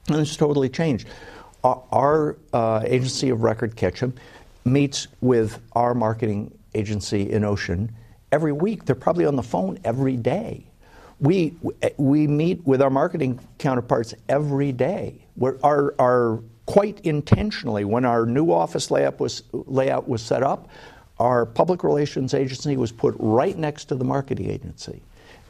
And 0.07 0.17
it's 0.17 0.35
totally 0.35 0.69
changed. 0.69 1.07
Our, 1.63 2.37
uh, 2.53 2.81
agency 2.85 3.29
of 3.29 3.43
record, 3.43 3.75
Ketchum, 3.75 4.15
meets 4.65 5.07
with 5.21 5.59
our 5.73 5.93
marketing 5.93 6.57
agency 6.73 7.27
Innocean 7.27 7.89
every 8.31 8.51
week. 8.51 8.85
They're 8.85 8.95
probably 8.95 9.25
on 9.25 9.35
the 9.35 9.43
phone 9.43 9.79
every 9.83 10.15
day. 10.15 10.65
We, 11.19 11.53
we 11.97 12.27
meet 12.27 12.65
with 12.65 12.81
our 12.81 12.89
marketing 12.89 13.39
counterparts 13.59 14.13
every 14.27 14.71
day. 14.71 15.25
We're, 15.35 15.57
our, 15.63 15.93
our, 15.99 16.39
quite 16.65 16.99
intentionally, 17.01 17.85
when 17.85 18.05
our 18.05 18.25
new 18.25 18.51
office 18.51 18.89
layout 18.89 19.19
was, 19.19 19.43
layout 19.51 20.07
was 20.07 20.21
set 20.21 20.41
up, 20.41 20.69
our 21.19 21.45
public 21.45 21.83
relations 21.83 22.33
agency 22.33 22.75
was 22.77 22.91
put 22.91 23.13
right 23.19 23.55
next 23.55 23.85
to 23.85 23.95
the 23.95 24.03
marketing 24.03 24.49
agency. 24.49 25.01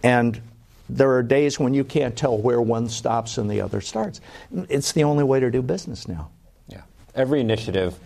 And 0.03 0.41
there 0.89 1.11
are 1.11 1.23
days 1.23 1.57
when 1.57 1.73
you 1.73 1.85
can't 1.85 2.17
tell 2.17 2.37
where 2.37 2.61
one 2.61 2.89
stops 2.89 3.37
and 3.37 3.49
the 3.49 3.61
other 3.61 3.79
starts. 3.79 4.19
It's 4.67 4.91
the 4.91 5.05
only 5.05 5.23
way 5.23 5.39
to 5.39 5.49
do 5.49 5.61
business 5.61 6.07
now. 6.07 6.29
Yeah. 6.67 6.81
Every 7.15 7.39
initiative 7.39 7.97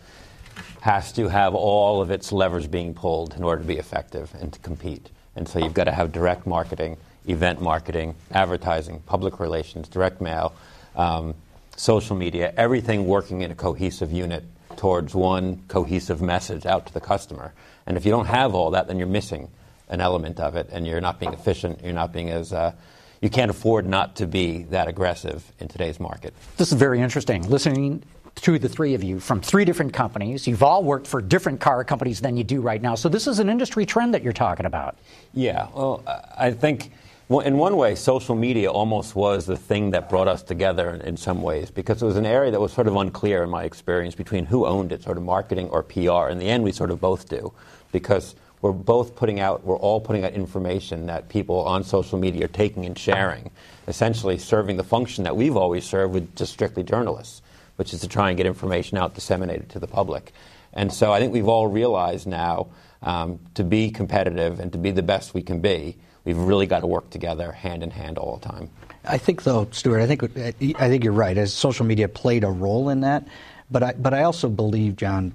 has 0.82 1.12
to 1.14 1.28
have 1.28 1.54
all 1.56 2.02
of 2.02 2.12
its 2.12 2.32
levers 2.32 2.68
being 2.68 2.94
pulled 2.94 3.34
in 3.36 3.44
order 3.44 3.62
to 3.62 3.68
be 3.68 3.78
effective 3.78 4.34
and 4.40 4.52
to 4.54 4.60
compete. 4.60 5.10
And 5.36 5.48
so 5.48 5.60
you've 5.60 5.74
got 5.74 5.86
to 5.86 5.92
have 5.92 6.12
direct 6.12 6.48
marketing, 6.48 6.98
event 7.28 7.62
marketing, 7.62 8.16
advertising, 8.32 9.02
public 9.06 9.40
relations, 9.40 9.88
direct 9.88 10.22
mail, 10.22 10.54
um, 10.96 11.36
social 11.76 12.16
media, 12.16 12.54
everything 12.56 13.06
working 13.06 13.42
in 13.42 13.52
a 13.52 13.56
cohesive 13.56 14.12
unit 14.12 14.44
towards 14.78 15.14
one 15.14 15.64
cohesive 15.68 16.22
message 16.22 16.66
out 16.66 16.86
to 16.86 16.94
the 16.94 17.02
customer. 17.02 17.54
And 17.86 17.98
if 17.98 18.06
you 18.06 18.12
don't 18.12 18.28
have 18.28 18.56
all 18.56 18.72
that, 18.72 18.88
then 18.88 18.98
you're 18.98 19.08
missing 19.08 19.50
an 19.90 20.02
element 20.02 20.40
of 20.40 20.56
it, 20.56 20.70
and 20.72 20.88
you're 20.88 21.02
not 21.02 21.20
being 21.20 21.34
efficient. 21.34 21.84
You're 21.84 21.94
not 21.94 22.12
being 22.12 22.30
as 22.30 22.52
uh, 22.52 22.74
you 23.22 23.30
can't 23.30 23.52
afford 23.52 23.86
not 23.86 24.16
to 24.18 24.28
be 24.28 24.64
that 24.64 24.88
aggressive 24.88 25.52
in 25.60 25.68
today's 25.68 26.00
market. 26.00 26.34
This 26.58 26.72
is 26.72 26.78
very 26.78 27.02
interesting. 27.02 27.48
Listening 27.50 28.04
to 28.36 28.60
the 28.60 28.70
three 28.70 28.94
of 28.94 29.04
you 29.04 29.20
from 29.20 29.42
three 29.42 29.66
different 29.66 29.94
companies. 29.94 30.46
You've 30.48 30.64
all 30.64 30.84
worked 30.84 31.08
for 31.08 31.22
different 31.22 31.60
car 31.60 31.84
companies 31.84 32.22
than 32.22 32.38
you 32.38 32.44
do 32.44 32.62
right 32.62 32.82
now. 32.82 32.96
So 32.96 33.10
this 33.10 33.28
is 33.28 33.40
an 33.40 33.50
industry 33.50 33.86
trend 33.86 34.14
that 34.14 34.24
you're 34.24 34.34
talking 34.34 34.66
about. 34.66 34.98
Yeah. 35.34 35.68
Well, 35.74 36.04
I 36.38 36.52
think. 36.52 36.92
in 37.30 37.58
one 37.58 37.78
way, 37.78 37.96
social 37.96 38.36
media 38.36 38.72
almost 38.72 39.16
was 39.16 39.46
the 39.46 39.58
thing 39.58 39.92
that 39.92 40.10
brought 40.10 40.28
us 40.28 40.44
together 40.44 40.90
in, 40.90 41.02
in, 41.02 41.18
some 41.18 41.42
ways 41.42 41.72
because 41.72 42.02
it 42.02 42.06
was 42.06 42.18
an 42.18 42.26
area 42.26 42.52
that 42.52 42.62
was 42.62 42.72
sort 42.74 42.88
of 42.88 42.96
unclear 42.96 43.44
in 43.44 43.50
my 43.50 43.64
experience 43.64 44.16
between 44.16 44.46
who 44.46 44.66
owned 44.66 44.92
it, 44.92 45.02
sort 45.02 45.18
of 45.18 45.24
marketing 45.24 45.70
or 45.70 45.82
PR. 45.82 46.30
In 46.30 46.38
the 46.38 46.48
end, 46.48 46.64
we 46.64 46.72
sort 46.72 46.92
of 46.92 47.00
both 47.00 47.28
do 47.30 47.52
because 47.92 48.36
we're 48.62 48.74
both 48.74 49.16
putting 49.16 49.40
out, 49.40 49.64
we're 49.64 49.78
all 49.78 50.02
putting 50.02 50.26
out 50.26 50.34
information 50.34 51.06
that 51.08 51.30
people 51.30 51.62
on 51.62 51.84
social 51.84 52.20
media 52.20 52.46
are 52.46 52.50
taking 52.50 52.86
and 52.86 52.98
sharing, 52.98 53.50
essentially 53.88 54.38
serving 54.38 54.78
the 54.78 54.84
function 54.84 55.24
that 55.24 55.36
we've 55.36 55.56
always 55.56 55.86
served 55.86 56.14
with 56.14 56.36
just 56.36 56.52
strictly 56.52 56.84
journalists 56.84 57.42
which 57.76 57.94
is 57.94 58.02
to 58.02 58.08
try 58.08 58.30
and 58.30 58.38
get 58.38 58.46
information 58.46 58.98
out 58.98 59.16
disseminated 59.16 59.70
to 59.70 59.80
the 59.80 59.88
public. 59.88 60.32
And 60.74 60.92
so 60.92 61.14
I 61.14 61.20
think 61.20 61.34
we've 61.34 61.48
all 61.48 61.68
realized 61.68 62.28
now 62.28 62.68
um, 63.02 63.40
to 63.54 63.64
be 63.64 63.92
competitive 63.92 64.60
and 64.60 64.72
to 64.74 64.78
be 64.78 64.92
the 64.92 65.04
best 65.04 65.34
we 65.34 65.42
can 65.42 65.60
be, 65.60 65.98
we've 66.26 66.38
really 66.38 66.66
got 66.66 66.82
to 66.82 66.88
work 66.88 67.10
together 67.10 67.52
hand 67.52 67.84
in 67.84 67.92
hand 67.92 68.18
all 68.18 68.38
the 68.38 68.48
time. 68.48 68.70
I 69.08 69.18
think, 69.18 69.44
though, 69.44 69.68
Stuart, 69.72 70.02
I 70.02 70.08
think 70.08 70.24
I 70.24 70.90
think 70.90 71.04
you're 71.04 71.14
right. 71.14 71.38
As 71.38 71.54
social 71.54 71.86
media 71.86 72.08
played 72.08 72.44
a 72.44 72.50
role 72.50 72.90
in 72.90 73.02
that, 73.02 73.28
but 73.70 73.84
I 73.84 73.94
but 73.94 74.14
I 74.14 74.24
also 74.24 74.50
believe, 74.50 74.96
John, 74.96 75.34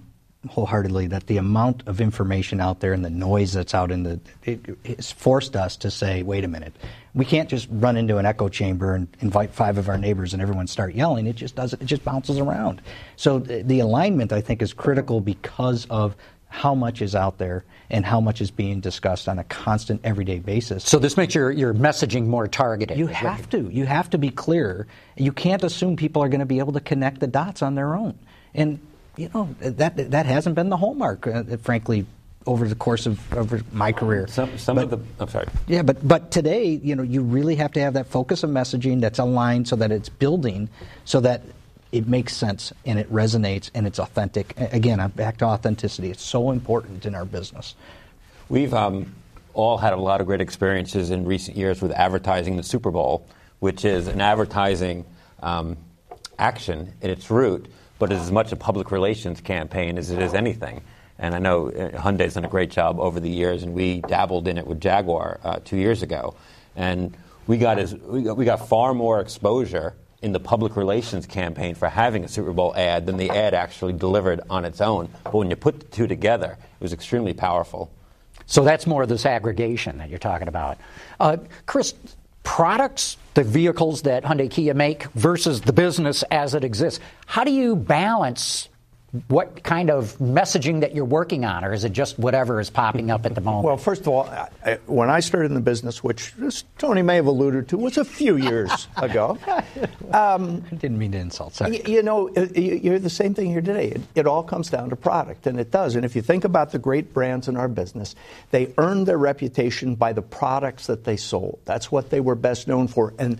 wholeheartedly 0.48 1.07
that 1.09 1.26
the 1.26 1.37
amount 1.37 1.83
of 1.87 2.00
information 2.00 2.61
out 2.61 2.81
there 2.81 2.94
and 2.94 3.05
the 3.05 3.11
noise 3.11 3.53
that's 3.53 3.74
out 3.74 3.90
in 3.90 4.05
the 4.05 4.18
it, 4.44 4.61
it's 4.85 5.12
forced 5.12 5.55
us 5.55 5.76
to 5.76 5.90
say, 5.90 6.22
wait 6.22 6.44
a 6.44 6.48
minute, 6.48 6.74
we 7.14 7.26
can't 7.26 7.48
just 7.48 7.68
run 7.70 7.96
into 7.96 8.16
an 8.16 8.24
echo 8.24 8.48
chamber 8.48 8.94
and 8.94 9.07
invite 9.20 9.53
five 9.53 9.76
of 9.76 9.88
our 9.88 9.98
neighbors 9.98 10.33
and 10.33 10.40
everyone 10.40 10.66
start 10.66 10.94
yelling. 10.94 11.26
It 11.26 11.37
just 11.37 11.57
does 11.57 11.74
it 11.74 11.85
just 11.85 12.05
bounces 12.05 12.38
around. 12.38 12.81
So 13.16 13.38
the, 13.38 13.62
the 13.62 13.81
alignment 13.81 14.33
I 14.33 14.40
think 14.40 14.62
is 14.62 14.72
critical 14.72 15.20
because 15.20 15.87
of 15.90 16.16
how 16.48 16.74
much 16.74 17.00
is 17.00 17.14
out 17.14 17.38
there 17.38 17.64
and 17.90 18.05
how 18.05 18.20
much 18.20 18.40
is 18.40 18.50
being 18.50 18.81
discussed 18.81 19.29
on 19.29 19.38
a 19.38 19.44
constant 19.44 20.00
everyday 20.05 20.38
basis. 20.38 20.85
So 20.85 20.98
this 20.98 21.16
makes 21.16 21.35
your, 21.35 21.50
your 21.50 21.72
messaging 21.74 22.26
more 22.26 22.48
targeted. 22.48 22.98
You 22.98 23.07
have 23.07 23.48
to. 23.50 23.68
You 23.70 23.87
have 23.87 24.11
to 24.11 24.18
be 24.18 24.31
clear. 24.31 24.87
You 25.16 25.33
can't 25.33 25.62
assume 25.62 25.96
people 25.96 26.22
are 26.22 26.29
going 26.29 26.40
to 26.40 26.46
be 26.46 26.59
able 26.59 26.72
to 26.72 26.81
connect 26.81 27.20
the 27.20 27.29
dots 27.29 27.62
on 27.62 27.76
their 27.76 27.94
own. 27.94 28.18
And 28.53 28.81
you 29.16 29.31
know 29.35 29.55
that 29.61 30.11
that 30.11 30.27
hasn't 30.27 30.55
been 30.55 30.68
the 30.68 30.77
hallmark, 30.77 31.27
uh, 31.27 31.42
frankly, 31.59 32.07
over 32.46 32.66
the 32.68 32.75
course 32.75 33.07
of 33.07 33.33
over 33.35 33.61
my 33.73 33.92
career. 33.92 34.27
Some, 34.29 34.57
some 34.59 34.77
but, 34.77 34.85
of 34.85 34.90
the. 34.90 34.99
I'm 35.18 35.29
sorry. 35.29 35.46
Yeah, 35.66 35.83
but 35.83 36.07
but 36.07 36.31
today, 36.31 36.64
you 36.64 36.96
know, 36.96 37.03
you 37.03 37.23
really 37.23 37.57
have 37.57 37.73
to 37.73 37.81
have 37.81 37.94
that 37.94 38.07
focus 38.07 38.42
of 38.42 38.51
messaging 38.51 39.01
that's 39.01 39.18
aligned 39.18 39.68
so 39.68 39.77
that 39.77 39.92
it's 39.92 40.09
building, 40.09 40.68
so 41.05 41.20
that 41.20 41.42
it 41.92 42.07
makes 42.07 42.37
sense 42.37 42.73
and 42.87 42.99
it 42.99 43.12
resonates 43.12 43.70
and 43.75 43.87
it's 43.87 43.99
authentic. 43.99 44.55
Again, 44.57 45.01
I'm 45.01 45.11
back 45.11 45.38
to 45.38 45.44
authenticity. 45.46 46.11
It's 46.11 46.23
so 46.23 46.51
important 46.51 47.05
in 47.05 47.14
our 47.14 47.25
business. 47.25 47.75
We've 48.49 48.73
um, 48.73 49.12
all 49.55 49.77
had 49.77 49.92
a 49.92 49.96
lot 49.96 50.20
of 50.20 50.27
great 50.27 50.40
experiences 50.40 51.11
in 51.11 51.25
recent 51.25 51.57
years 51.57 51.83
with 51.83 51.92
advertising 51.92 52.57
the 52.57 52.62
Super 52.62 52.90
Bowl, 52.90 53.27
which 53.59 53.85
is 53.85 54.07
an 54.07 54.20
advertising 54.20 55.05
um, 55.42 55.77
action 56.38 56.92
at 57.03 57.11
its 57.11 57.31
root, 57.31 57.66
but 58.01 58.11
is 58.11 58.21
as 58.21 58.33
much 58.33 58.51
a 58.51 58.57
public 58.57 58.91
relations 58.91 59.41
campaign 59.41 59.99
as 59.99 60.11
it 60.11 60.21
is 60.21 60.35
anything. 60.35 60.81
And 61.19 61.35
I 61.35 61.39
know 61.39 61.69
uh, 61.69 61.91
Hyundai's 61.91 62.35
done 62.35 62.47
a 62.47 62.49
great 62.49 62.71
job 62.71 62.99
over 62.99 63.21
the 63.21 63.29
years, 63.29 63.63
and 63.63 63.75
we 63.75 64.01
dabbled 64.01 64.49
in 64.49 64.57
it 64.57 64.67
with 64.67 64.81
Jaguar 64.81 65.39
uh, 65.45 65.61
two 65.63 65.77
years 65.77 66.03
ago. 66.03 66.35
And 66.75 67.15
we 67.47 67.59
got, 67.59 67.79
as, 67.79 67.95
we 67.95 68.45
got 68.45 68.69
far 68.69 68.95
more 68.95 69.21
exposure 69.21 69.95
in 70.23 70.33
the 70.33 70.41
public 70.41 70.77
relations 70.77 71.27
campaign 71.27 71.75
for 71.75 71.89
having 71.89 72.25
a 72.25 72.29
Super 72.29 72.53
Bowl 72.53 72.75
ad 72.75 73.05
than 73.05 73.19
the 73.19 73.31
ad 73.31 73.53
actually 73.53 73.93
delivered 73.93 74.41
on 74.49 74.65
its 74.65 74.81
own. 74.81 75.11
But 75.25 75.35
when 75.35 75.51
you 75.51 75.57
put 75.57 75.81
the 75.81 75.87
two 75.87 76.07
together, 76.07 76.53
it 76.53 76.83
was 76.83 76.95
extremely 76.95 77.35
powerful. 77.35 77.91
So 78.47 78.65
that's 78.65 78.87
more 78.87 79.03
of 79.03 79.11
this 79.11 79.27
aggregation 79.27 79.99
that 79.99 80.09
you're 80.09 80.19
talking 80.19 80.49
about. 80.49 80.79
Uh, 81.21 81.37
Chris, 81.67 81.95
products, 82.45 83.19
the 83.35 83.45
vehicles 83.45 84.03
that 84.03 84.25
Hyundai 84.25 84.51
Kia 84.51 84.75
make 84.75 85.05
versus 85.14 85.61
the 85.61 85.73
business 85.73 86.23
as 86.31 86.55
it 86.55 86.64
exists, 86.64 87.01
how 87.27 87.45
do 87.45 87.53
you 87.53 87.77
balance 87.77 88.70
what 89.27 89.64
kind 89.64 89.90
of 89.90 90.16
messaging 90.18 90.81
that 90.83 90.94
you're 90.94 91.05
working 91.05 91.44
on, 91.44 91.64
or 91.64 91.73
is 91.73 91.83
it 91.83 91.92
just 91.92 92.16
whatever 92.16 92.61
is 92.61 92.70
popping 92.70 93.11
up 93.11 93.27
at 93.27 93.35
the 93.35 93.40
moment? 93.40 93.64
Well, 93.64 93.77
first 93.77 94.03
of 94.03 94.09
all, 94.09 94.25
I, 94.25 94.79
when 94.87 95.11
I 95.11 95.18
started 95.18 95.46
in 95.46 95.55
the 95.55 95.61
business, 95.61 96.05
which 96.05 96.33
Tony 96.79 97.03
may 97.03 97.16
have 97.16 97.27
alluded 97.27 97.68
to, 97.70 97.77
was 97.77 97.99
a 97.99 98.05
few 98.05 98.37
years 98.37 98.87
ago. 98.96 99.37
Um, 100.12 100.64
I 100.70 100.77
didn't 100.77 100.99
mean 100.99 101.11
to 101.12 101.18
insult. 101.18 101.55
Sorry. 101.55 101.79
You, 101.79 101.94
you 101.94 102.03
know, 102.03 102.31
you're 102.55 103.01
the 103.01 103.11
same 103.11 103.35
thing 103.35 103.51
here 103.51 103.61
today. 103.61 103.88
It, 103.88 104.03
it, 104.14 104.27
all 104.29 104.44
comes 104.44 104.70
down 104.70 104.90
to 104.90 104.96
product, 104.96 105.49
and 105.49 105.59
it 105.59 105.73
does. 105.73 105.96
And 105.96 106.05
if 106.05 106.14
you 106.14 106.23
think 106.23 106.44
about 106.44 106.70
the 106.70 106.79
great 106.79 107.12
brands 107.12 107.49
in 107.49 107.57
our 107.57 107.68
business, 107.68 108.14
they 108.53 108.73
earned 108.79 109.09
their 109.09 109.18
reputation 109.18 109.96
by 109.96 110.12
the 110.12 110.23
products 110.23 110.87
that 110.87 111.03
they 111.03 111.16
sold. 111.16 111.59
That's 111.64 111.90
what 111.90 112.11
they 112.11 112.20
were 112.20 112.37
best 112.37 112.68
known 112.68 112.87
for, 112.87 113.12
and 113.18 113.38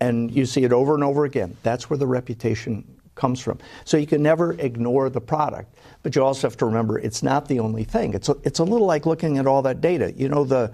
and 0.00 0.32
you 0.32 0.46
see 0.46 0.64
it 0.64 0.72
over 0.72 0.94
and 0.94 1.04
over 1.04 1.24
again. 1.24 1.56
That's 1.62 1.88
where 1.88 1.96
the 1.96 2.08
reputation 2.08 2.84
comes 3.14 3.40
from. 3.40 3.58
So 3.84 3.96
you 3.96 4.06
can 4.06 4.22
never 4.22 4.52
ignore 4.52 5.10
the 5.10 5.20
product. 5.20 5.74
But 6.02 6.16
you 6.16 6.24
also 6.24 6.48
have 6.48 6.56
to 6.58 6.66
remember 6.66 6.98
it's 6.98 7.22
not 7.22 7.48
the 7.48 7.60
only 7.60 7.84
thing. 7.84 8.14
It's 8.14 8.28
a, 8.28 8.36
it's 8.42 8.58
a 8.58 8.64
little 8.64 8.86
like 8.86 9.06
looking 9.06 9.38
at 9.38 9.46
all 9.46 9.62
that 9.62 9.80
data. 9.80 10.12
You 10.16 10.28
know, 10.28 10.44
the, 10.44 10.72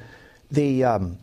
the, 0.50 0.84
um, 0.84 1.18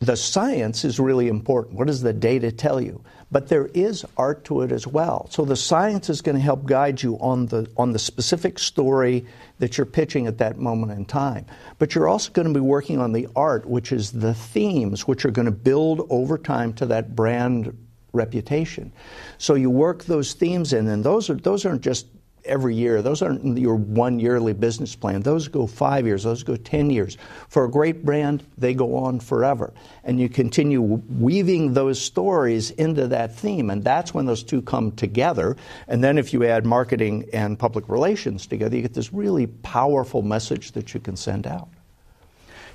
the 0.00 0.16
science 0.16 0.84
is 0.84 0.98
really 0.98 1.28
important. 1.28 1.76
What 1.76 1.86
does 1.86 2.02
the 2.02 2.12
data 2.12 2.52
tell 2.52 2.80
you? 2.80 3.02
But 3.30 3.48
there 3.48 3.66
is 3.66 4.04
art 4.16 4.44
to 4.44 4.60
it 4.60 4.70
as 4.70 4.86
well. 4.86 5.26
So 5.30 5.44
the 5.44 5.56
science 5.56 6.10
is 6.10 6.20
going 6.20 6.34
to 6.34 6.42
help 6.42 6.66
guide 6.66 7.02
you 7.02 7.16
on 7.18 7.46
the, 7.46 7.70
on 7.76 7.92
the 7.92 7.98
specific 7.98 8.58
story 8.58 9.24
that 9.58 9.78
you're 9.78 9.86
pitching 9.86 10.26
at 10.26 10.38
that 10.38 10.58
moment 10.58 10.92
in 10.92 11.06
time. 11.06 11.46
But 11.78 11.94
you're 11.94 12.08
also 12.08 12.30
going 12.32 12.48
to 12.48 12.54
be 12.54 12.60
working 12.60 12.98
on 12.98 13.12
the 13.12 13.28
art, 13.34 13.64
which 13.64 13.90
is 13.90 14.12
the 14.12 14.34
themes, 14.34 15.08
which 15.08 15.24
are 15.24 15.30
going 15.30 15.46
to 15.46 15.52
build 15.52 16.06
over 16.10 16.36
time 16.36 16.74
to 16.74 16.86
that 16.86 17.16
brand 17.16 17.74
reputation. 18.12 18.92
So 19.38 19.54
you 19.54 19.70
work 19.70 20.04
those 20.04 20.34
themes 20.34 20.72
in, 20.72 20.88
and 20.88 21.04
those 21.04 21.30
are 21.30 21.34
those 21.34 21.64
aren't 21.64 21.82
just 21.82 22.06
every 22.44 22.74
year. 22.74 23.02
Those 23.02 23.22
aren't 23.22 23.56
your 23.56 23.76
one 23.76 24.18
yearly 24.18 24.52
business 24.52 24.96
plan. 24.96 25.22
Those 25.22 25.48
go 25.48 25.66
five 25.66 26.06
years. 26.06 26.24
Those 26.24 26.42
go 26.42 26.56
ten 26.56 26.90
years. 26.90 27.16
For 27.48 27.64
a 27.64 27.70
great 27.70 28.04
brand, 28.04 28.44
they 28.58 28.74
go 28.74 28.96
on 28.96 29.20
forever, 29.20 29.72
and 30.04 30.20
you 30.20 30.28
continue 30.28 30.82
weaving 30.82 31.74
those 31.74 32.00
stories 32.00 32.70
into 32.72 33.06
that 33.08 33.34
theme, 33.34 33.70
and 33.70 33.82
that's 33.84 34.12
when 34.12 34.26
those 34.26 34.42
two 34.42 34.62
come 34.62 34.92
together. 34.92 35.56
And 35.88 36.02
then 36.02 36.18
if 36.18 36.32
you 36.32 36.44
add 36.44 36.66
marketing 36.66 37.28
and 37.32 37.58
public 37.58 37.88
relations 37.88 38.46
together, 38.46 38.76
you 38.76 38.82
get 38.82 38.94
this 38.94 39.12
really 39.12 39.46
powerful 39.46 40.22
message 40.22 40.72
that 40.72 40.94
you 40.94 41.00
can 41.00 41.16
send 41.16 41.46
out. 41.46 41.68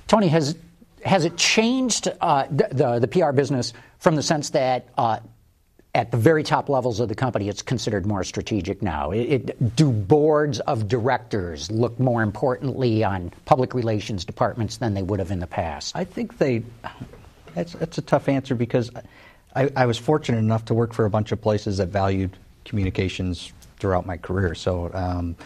Tony 0.06 0.28
has 0.28 0.56
has 1.08 1.24
it 1.24 1.36
changed 1.36 2.08
uh, 2.20 2.46
the, 2.50 2.98
the, 3.00 3.08
PR 3.08 3.32
business 3.32 3.72
from 3.98 4.14
the 4.14 4.22
sense 4.22 4.50
that 4.50 4.86
uh, 4.96 5.18
at 5.94 6.10
the 6.10 6.16
very 6.16 6.42
top 6.42 6.68
levels 6.68 7.00
of 7.00 7.08
the 7.08 7.14
company, 7.14 7.48
it's 7.48 7.62
considered 7.62 8.06
more 8.06 8.22
strategic 8.22 8.82
now. 8.82 9.10
It, 9.10 9.20
it, 9.20 9.76
do 9.76 9.90
boards 9.90 10.60
of 10.60 10.86
directors 10.86 11.70
look 11.70 11.98
more 11.98 12.22
importantly 12.22 13.02
on 13.02 13.32
public 13.46 13.74
relations 13.74 14.24
departments 14.24 14.76
than 14.76 14.94
they 14.94 15.02
would 15.02 15.18
have 15.18 15.30
in 15.30 15.40
the 15.40 15.46
past? 15.46 15.96
I 15.96 16.04
think 16.04 16.38
they. 16.38 16.62
That's, 17.54 17.72
that's 17.72 17.98
a 17.98 18.02
tough 18.02 18.28
answer 18.28 18.54
because 18.54 18.90
I, 19.56 19.70
I 19.74 19.86
was 19.86 19.98
fortunate 19.98 20.38
enough 20.38 20.66
to 20.66 20.74
work 20.74 20.92
for 20.92 21.06
a 21.06 21.10
bunch 21.10 21.32
of 21.32 21.40
places 21.40 21.78
that 21.78 21.88
valued 21.88 22.36
communications 22.64 23.52
throughout 23.78 24.06
my 24.06 24.16
career. 24.16 24.54
So. 24.54 24.90
Um, 24.92 25.36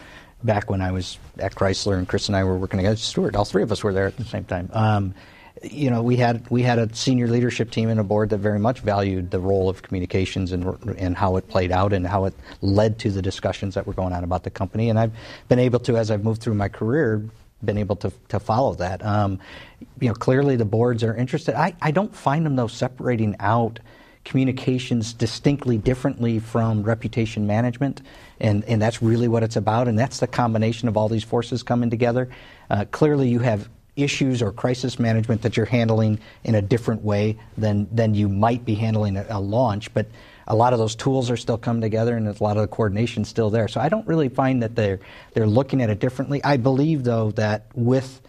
back 0.43 0.69
when 0.69 0.81
I 0.81 0.91
was 0.91 1.17
at 1.39 1.55
Chrysler 1.55 1.97
and 1.97 2.05
Chris 2.05 2.27
and 2.27 2.35
I 2.35 2.43
were 2.43 2.57
working 2.57 2.77
together, 2.77 2.97
Stuart, 2.97 3.37
all 3.37 3.45
three 3.45 3.63
of 3.63 3.71
us 3.71 3.81
were 3.81 3.93
there 3.93 4.07
at 4.07 4.17
the 4.17 4.25
same 4.25 4.43
time. 4.43 4.69
Um, 4.73 5.15
you 5.61 5.89
know, 5.89 6.01
we 6.01 6.15
had 6.15 6.49
we 6.49 6.63
had 6.63 6.79
a 6.79 6.93
senior 6.95 7.27
leadership 7.27 7.69
team 7.69 7.89
and 7.89 7.99
a 7.99 8.03
board 8.03 8.29
that 8.31 8.39
very 8.39 8.59
much 8.59 8.79
valued 8.79 9.31
the 9.31 9.39
role 9.39 9.69
of 9.69 9.83
communications 9.83 10.51
and 10.51 10.65
and 10.97 11.15
how 11.15 11.37
it 11.37 11.47
played 11.47 11.71
out 11.71 11.93
and 11.93 12.07
how 12.07 12.25
it 12.25 12.33
led 12.61 12.97
to 12.99 13.11
the 13.11 13.21
discussions 13.21 13.75
that 13.75 13.85
were 13.85 13.93
going 13.93 14.13
on 14.13 14.23
about 14.23 14.43
the 14.43 14.49
company. 14.49 14.89
And 14.89 14.99
I've 14.99 15.11
been 15.49 15.59
able 15.59 15.79
to, 15.81 15.95
as 15.97 16.09
I've 16.09 16.23
moved 16.23 16.41
through 16.41 16.55
my 16.55 16.69
career, 16.69 17.23
been 17.63 17.77
able 17.77 17.95
to 17.97 18.11
to 18.29 18.39
follow 18.39 18.73
that. 18.75 19.05
Um, 19.05 19.39
you 19.99 20.07
know, 20.07 20.15
clearly 20.15 20.55
the 20.55 20.65
boards 20.65 21.03
are 21.03 21.15
interested. 21.15 21.55
I, 21.55 21.75
I 21.81 21.91
don't 21.91 22.15
find 22.15 22.45
them 22.45 22.55
though 22.55 22.67
separating 22.67 23.35
out 23.39 23.79
communications 24.25 25.13
distinctly 25.13 25.77
differently 25.77 26.39
from 26.39 26.81
reputation 26.83 27.45
management, 27.45 28.01
and, 28.39 28.63
and 28.65 28.81
that's 28.81 29.01
really 29.01 29.27
what 29.27 29.43
it's 29.43 29.57
about, 29.57 29.87
and 29.87 29.99
that's 29.99 30.19
the 30.19 30.27
combination 30.27 30.87
of 30.87 30.95
all 30.95 31.09
these 31.09 31.25
forces 31.25 31.61
coming 31.61 31.89
together. 31.89 32.29
Uh, 32.69 32.85
clearly, 32.91 33.27
you 33.27 33.39
have 33.39 33.69
issues 33.95 34.41
or 34.41 34.51
crisis 34.51 34.99
management 34.99 35.41
that 35.43 35.55
you're 35.55 35.65
handling 35.65 36.19
in 36.43 36.55
a 36.55 36.61
different 36.61 37.03
way 37.03 37.37
than, 37.57 37.87
than 37.91 38.15
you 38.15 38.27
might 38.27 38.65
be 38.65 38.75
handling 38.75 39.17
a, 39.17 39.25
a 39.29 39.39
launch. 39.39 39.93
But 39.93 40.07
a 40.47 40.55
lot 40.55 40.73
of 40.73 40.79
those 40.79 40.95
tools 40.95 41.29
are 41.29 41.37
still 41.37 41.57
coming 41.57 41.81
together 41.81 42.17
and 42.17 42.27
a 42.27 42.43
lot 42.43 42.57
of 42.57 42.61
the 42.61 42.67
coordination 42.67 43.21
is 43.21 43.29
still 43.29 43.49
there. 43.49 43.67
So 43.67 43.79
I 43.79 43.89
don't 43.89 44.07
really 44.07 44.29
find 44.29 44.63
that 44.63 44.75
they're, 44.75 44.99
they're 45.33 45.47
looking 45.47 45.81
at 45.81 45.89
it 45.89 45.99
differently. 45.99 46.43
I 46.43 46.57
believe, 46.57 47.03
though, 47.03 47.31
that 47.31 47.67
with 47.73 48.21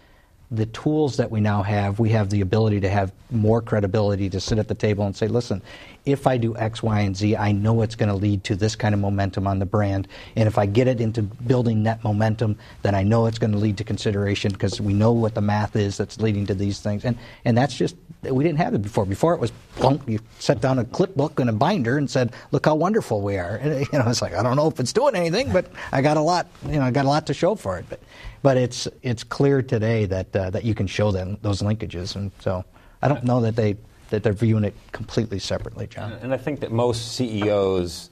the 0.50 0.66
tools 0.66 1.16
that 1.16 1.30
we 1.30 1.40
now 1.40 1.62
have, 1.62 1.98
we 1.98 2.10
have 2.10 2.30
the 2.30 2.40
ability 2.40 2.80
to 2.80 2.88
have 2.88 3.12
more 3.30 3.60
credibility 3.60 4.28
to 4.30 4.40
sit 4.40 4.58
at 4.58 4.68
the 4.68 4.74
table 4.74 5.04
and 5.04 5.16
say, 5.16 5.26
listen, 5.26 5.62
if 6.04 6.26
I 6.26 6.36
do 6.36 6.56
X, 6.56 6.82
Y, 6.82 7.00
and 7.00 7.16
Z, 7.16 7.36
I 7.36 7.52
know 7.52 7.80
it's 7.82 7.94
going 7.94 8.10
to 8.10 8.14
lead 8.14 8.44
to 8.44 8.56
this 8.56 8.76
kind 8.76 8.94
of 8.94 9.00
momentum 9.00 9.46
on 9.46 9.58
the 9.58 9.66
brand. 9.66 10.06
And 10.36 10.46
if 10.46 10.58
I 10.58 10.66
get 10.66 10.86
it 10.86 11.00
into 11.00 11.22
building 11.22 11.82
that 11.84 12.04
momentum, 12.04 12.58
then 12.82 12.94
I 12.94 13.02
know 13.02 13.26
it's 13.26 13.38
going 13.38 13.52
to 13.52 13.58
lead 13.58 13.78
to 13.78 13.84
consideration 13.84 14.52
because 14.52 14.80
we 14.80 14.92
know 14.92 15.12
what 15.12 15.34
the 15.34 15.40
math 15.40 15.76
is 15.76 15.96
that's 15.96 16.20
leading 16.20 16.46
to 16.46 16.54
these 16.54 16.80
things. 16.80 17.04
And, 17.04 17.18
and 17.44 17.56
that's 17.56 17.74
just, 17.74 17.96
we 18.22 18.44
didn't 18.44 18.58
have 18.58 18.74
it 18.74 18.82
before. 18.82 19.06
Before 19.06 19.34
it 19.34 19.40
was 19.40 19.52
plunk, 19.76 20.02
you 20.06 20.20
set 20.38 20.60
down 20.60 20.78
a 20.78 20.84
clip 20.84 21.14
book 21.16 21.40
and 21.40 21.48
a 21.48 21.54
binder 21.54 21.96
and 21.96 22.10
said, 22.10 22.32
look 22.52 22.66
how 22.66 22.74
wonderful 22.74 23.22
we 23.22 23.38
are. 23.38 23.56
And, 23.56 23.80
you 23.92 23.98
know, 23.98 24.08
it's 24.08 24.20
like, 24.20 24.34
I 24.34 24.42
don't 24.42 24.56
know 24.56 24.68
if 24.68 24.78
it's 24.78 24.92
doing 24.92 25.14
anything, 25.14 25.52
but 25.52 25.66
I 25.90 26.02
got 26.02 26.18
a 26.18 26.22
lot, 26.22 26.46
you 26.66 26.76
know, 26.76 26.82
I 26.82 26.90
got 26.90 27.06
a 27.06 27.08
lot 27.08 27.26
to 27.28 27.34
show 27.34 27.54
for 27.54 27.78
it. 27.78 27.86
But, 27.88 28.00
but 28.44 28.58
it's, 28.58 28.86
it's 29.00 29.24
clear 29.24 29.62
today 29.62 30.04
that, 30.04 30.36
uh, 30.36 30.50
that 30.50 30.64
you 30.64 30.74
can 30.74 30.86
show 30.86 31.10
them 31.10 31.38
those 31.40 31.62
linkages. 31.62 32.14
And 32.14 32.30
so 32.40 32.62
I 33.00 33.08
don't 33.08 33.24
know 33.24 33.40
that 33.40 33.56
they 33.56 33.78
that 34.10 34.22
they're 34.22 34.34
viewing 34.34 34.64
it 34.64 34.74
completely 34.92 35.38
separately, 35.38 35.86
John. 35.86 36.12
And 36.12 36.32
I 36.34 36.36
think 36.36 36.60
that 36.60 36.70
most 36.70 37.14
CEOs 37.16 38.10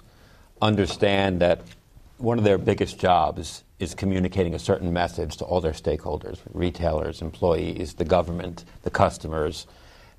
understand 0.62 1.40
that 1.40 1.60
one 2.16 2.38
of 2.38 2.44
their 2.44 2.56
biggest 2.56 2.98
jobs 2.98 3.62
is 3.78 3.94
communicating 3.94 4.54
a 4.54 4.58
certain 4.58 4.90
message 4.90 5.36
to 5.36 5.44
all 5.44 5.60
their 5.60 5.72
stakeholders 5.72 6.38
retailers, 6.54 7.20
employees, 7.20 7.92
the 7.94 8.04
government, 8.06 8.64
the 8.84 8.90
customers. 8.90 9.66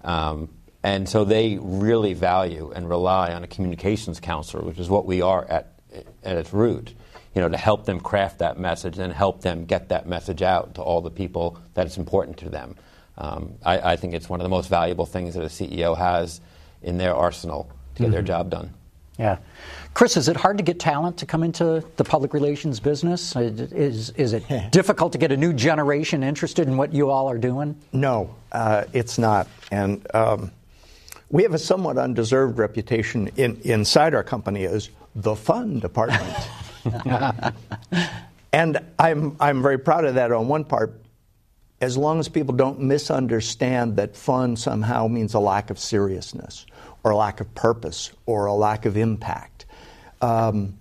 Um, 0.03 0.47
and 0.83 1.09
so 1.09 1.25
they 1.25 1.57
really 1.59 2.13
value 2.13 2.71
and 2.75 2.87
rely 2.87 3.33
on 3.33 3.43
a 3.43 3.47
communications 3.47 4.19
counselor, 4.19 4.63
which 4.63 4.77
is 4.77 4.89
what 4.89 5.07
we 5.07 5.23
are 5.23 5.43
at, 5.49 5.73
at 6.23 6.37
its 6.37 6.53
root, 6.53 6.93
you 7.35 7.41
know, 7.41 7.49
to 7.49 7.57
help 7.57 7.85
them 7.85 7.99
craft 7.99 8.39
that 8.39 8.59
message 8.59 8.99
and 8.99 9.11
help 9.11 9.41
them 9.41 9.65
get 9.65 9.89
that 9.89 10.07
message 10.07 10.41
out 10.41 10.75
to 10.75 10.81
all 10.81 11.01
the 11.01 11.11
people 11.11 11.57
that 11.73 11.85
it's 11.85 11.97
important 11.97 12.37
to 12.37 12.49
them. 12.49 12.75
Um, 13.17 13.55
I, 13.63 13.93
I, 13.93 13.95
think 13.95 14.13
it's 14.13 14.27
one 14.27 14.39
of 14.39 14.43
the 14.43 14.49
most 14.49 14.69
valuable 14.69 15.05
things 15.05 15.35
that 15.35 15.43
a 15.43 15.47
CEO 15.47 15.95
has 15.95 16.41
in 16.81 16.97
their 16.97 17.13
arsenal 17.13 17.69
to 17.95 18.01
get 18.01 18.05
mm-hmm. 18.05 18.13
their 18.13 18.21
job 18.23 18.49
done. 18.49 18.73
Yeah. 19.19 19.37
Chris, 19.93 20.17
is 20.17 20.27
it 20.27 20.35
hard 20.35 20.57
to 20.57 20.63
get 20.63 20.79
talent 20.79 21.17
to 21.17 21.27
come 21.27 21.43
into 21.43 21.83
the 21.97 22.03
public 22.03 22.33
relations 22.33 22.79
business? 22.79 23.35
Is, 23.35 24.09
is 24.11 24.33
it 24.33 24.43
difficult 24.71 25.11
to 25.11 25.19
get 25.19 25.31
a 25.31 25.37
new 25.37 25.53
generation 25.53 26.23
interested 26.23 26.67
in 26.67 26.77
what 26.77 26.93
you 26.93 27.11
all 27.11 27.29
are 27.29 27.37
doing? 27.37 27.79
No, 27.91 28.35
uh, 28.51 28.85
it's 28.93 29.19
not. 29.19 29.47
And 29.71 30.07
um, 30.15 30.51
we 31.29 31.43
have 31.43 31.53
a 31.53 31.59
somewhat 31.59 31.99
undeserved 31.99 32.57
reputation 32.57 33.29
in, 33.35 33.59
inside 33.63 34.15
our 34.15 34.23
company 34.23 34.65
as 34.65 34.89
the 35.15 35.35
fun 35.35 35.79
department. 35.79 36.35
and 38.53 38.79
I'm, 38.99 39.35
I'm 39.39 39.61
very 39.61 39.79
proud 39.79 40.05
of 40.05 40.15
that 40.15 40.31
on 40.31 40.47
one 40.47 40.63
part. 40.63 40.99
As 41.81 41.97
long 41.97 42.19
as 42.19 42.29
people 42.29 42.55
don't 42.55 42.79
misunderstand 42.81 43.97
that 43.97 44.15
fun 44.15 44.55
somehow 44.55 45.07
means 45.07 45.33
a 45.33 45.39
lack 45.39 45.69
of 45.69 45.77
seriousness 45.77 46.65
or 47.03 47.11
a 47.11 47.17
lack 47.17 47.41
of 47.41 47.53
purpose 47.55 48.11
or 48.25 48.45
a 48.45 48.53
lack 48.53 48.85
of 48.85 48.95
impact. 48.95 49.65
Um, 50.21 50.77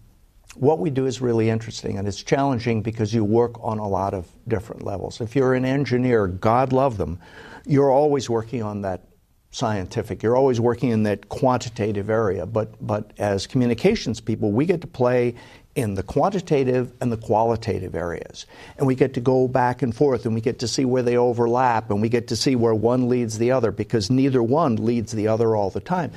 what 0.54 0.78
we 0.78 0.90
do 0.90 1.06
is 1.06 1.20
really 1.20 1.48
interesting 1.48 1.98
and 1.98 2.06
it's 2.06 2.22
challenging 2.22 2.82
because 2.82 3.12
you 3.12 3.24
work 3.24 3.56
on 3.62 3.78
a 3.78 3.88
lot 3.88 4.14
of 4.14 4.28
different 4.46 4.82
levels. 4.82 5.20
If 5.20 5.34
you're 5.34 5.54
an 5.54 5.64
engineer, 5.64 6.26
God 6.26 6.72
love 6.72 6.98
them, 6.98 7.18
you're 7.66 7.90
always 7.90 8.28
working 8.28 8.62
on 8.62 8.82
that 8.82 9.02
scientific. 9.52 10.22
You're 10.22 10.36
always 10.36 10.60
working 10.60 10.90
in 10.90 11.04
that 11.04 11.28
quantitative 11.28 12.10
area. 12.10 12.46
But, 12.46 12.74
but 12.84 13.12
as 13.18 13.46
communications 13.46 14.20
people, 14.20 14.50
we 14.50 14.66
get 14.66 14.80
to 14.80 14.86
play 14.86 15.34
in 15.74 15.94
the 15.94 16.02
quantitative 16.02 16.92
and 17.00 17.12
the 17.12 17.16
qualitative 17.16 17.94
areas. 17.94 18.46
And 18.76 18.86
we 18.86 18.94
get 18.94 19.14
to 19.14 19.20
go 19.20 19.48
back 19.48 19.82
and 19.82 19.94
forth 19.94 20.26
and 20.26 20.34
we 20.34 20.40
get 20.40 20.58
to 20.60 20.68
see 20.68 20.84
where 20.84 21.02
they 21.02 21.16
overlap 21.16 21.90
and 21.90 22.02
we 22.02 22.08
get 22.08 22.28
to 22.28 22.36
see 22.36 22.56
where 22.56 22.74
one 22.74 23.08
leads 23.08 23.38
the 23.38 23.52
other 23.52 23.70
because 23.70 24.10
neither 24.10 24.42
one 24.42 24.76
leads 24.76 25.12
the 25.12 25.28
other 25.28 25.54
all 25.54 25.70
the 25.70 25.80
time. 25.80 26.12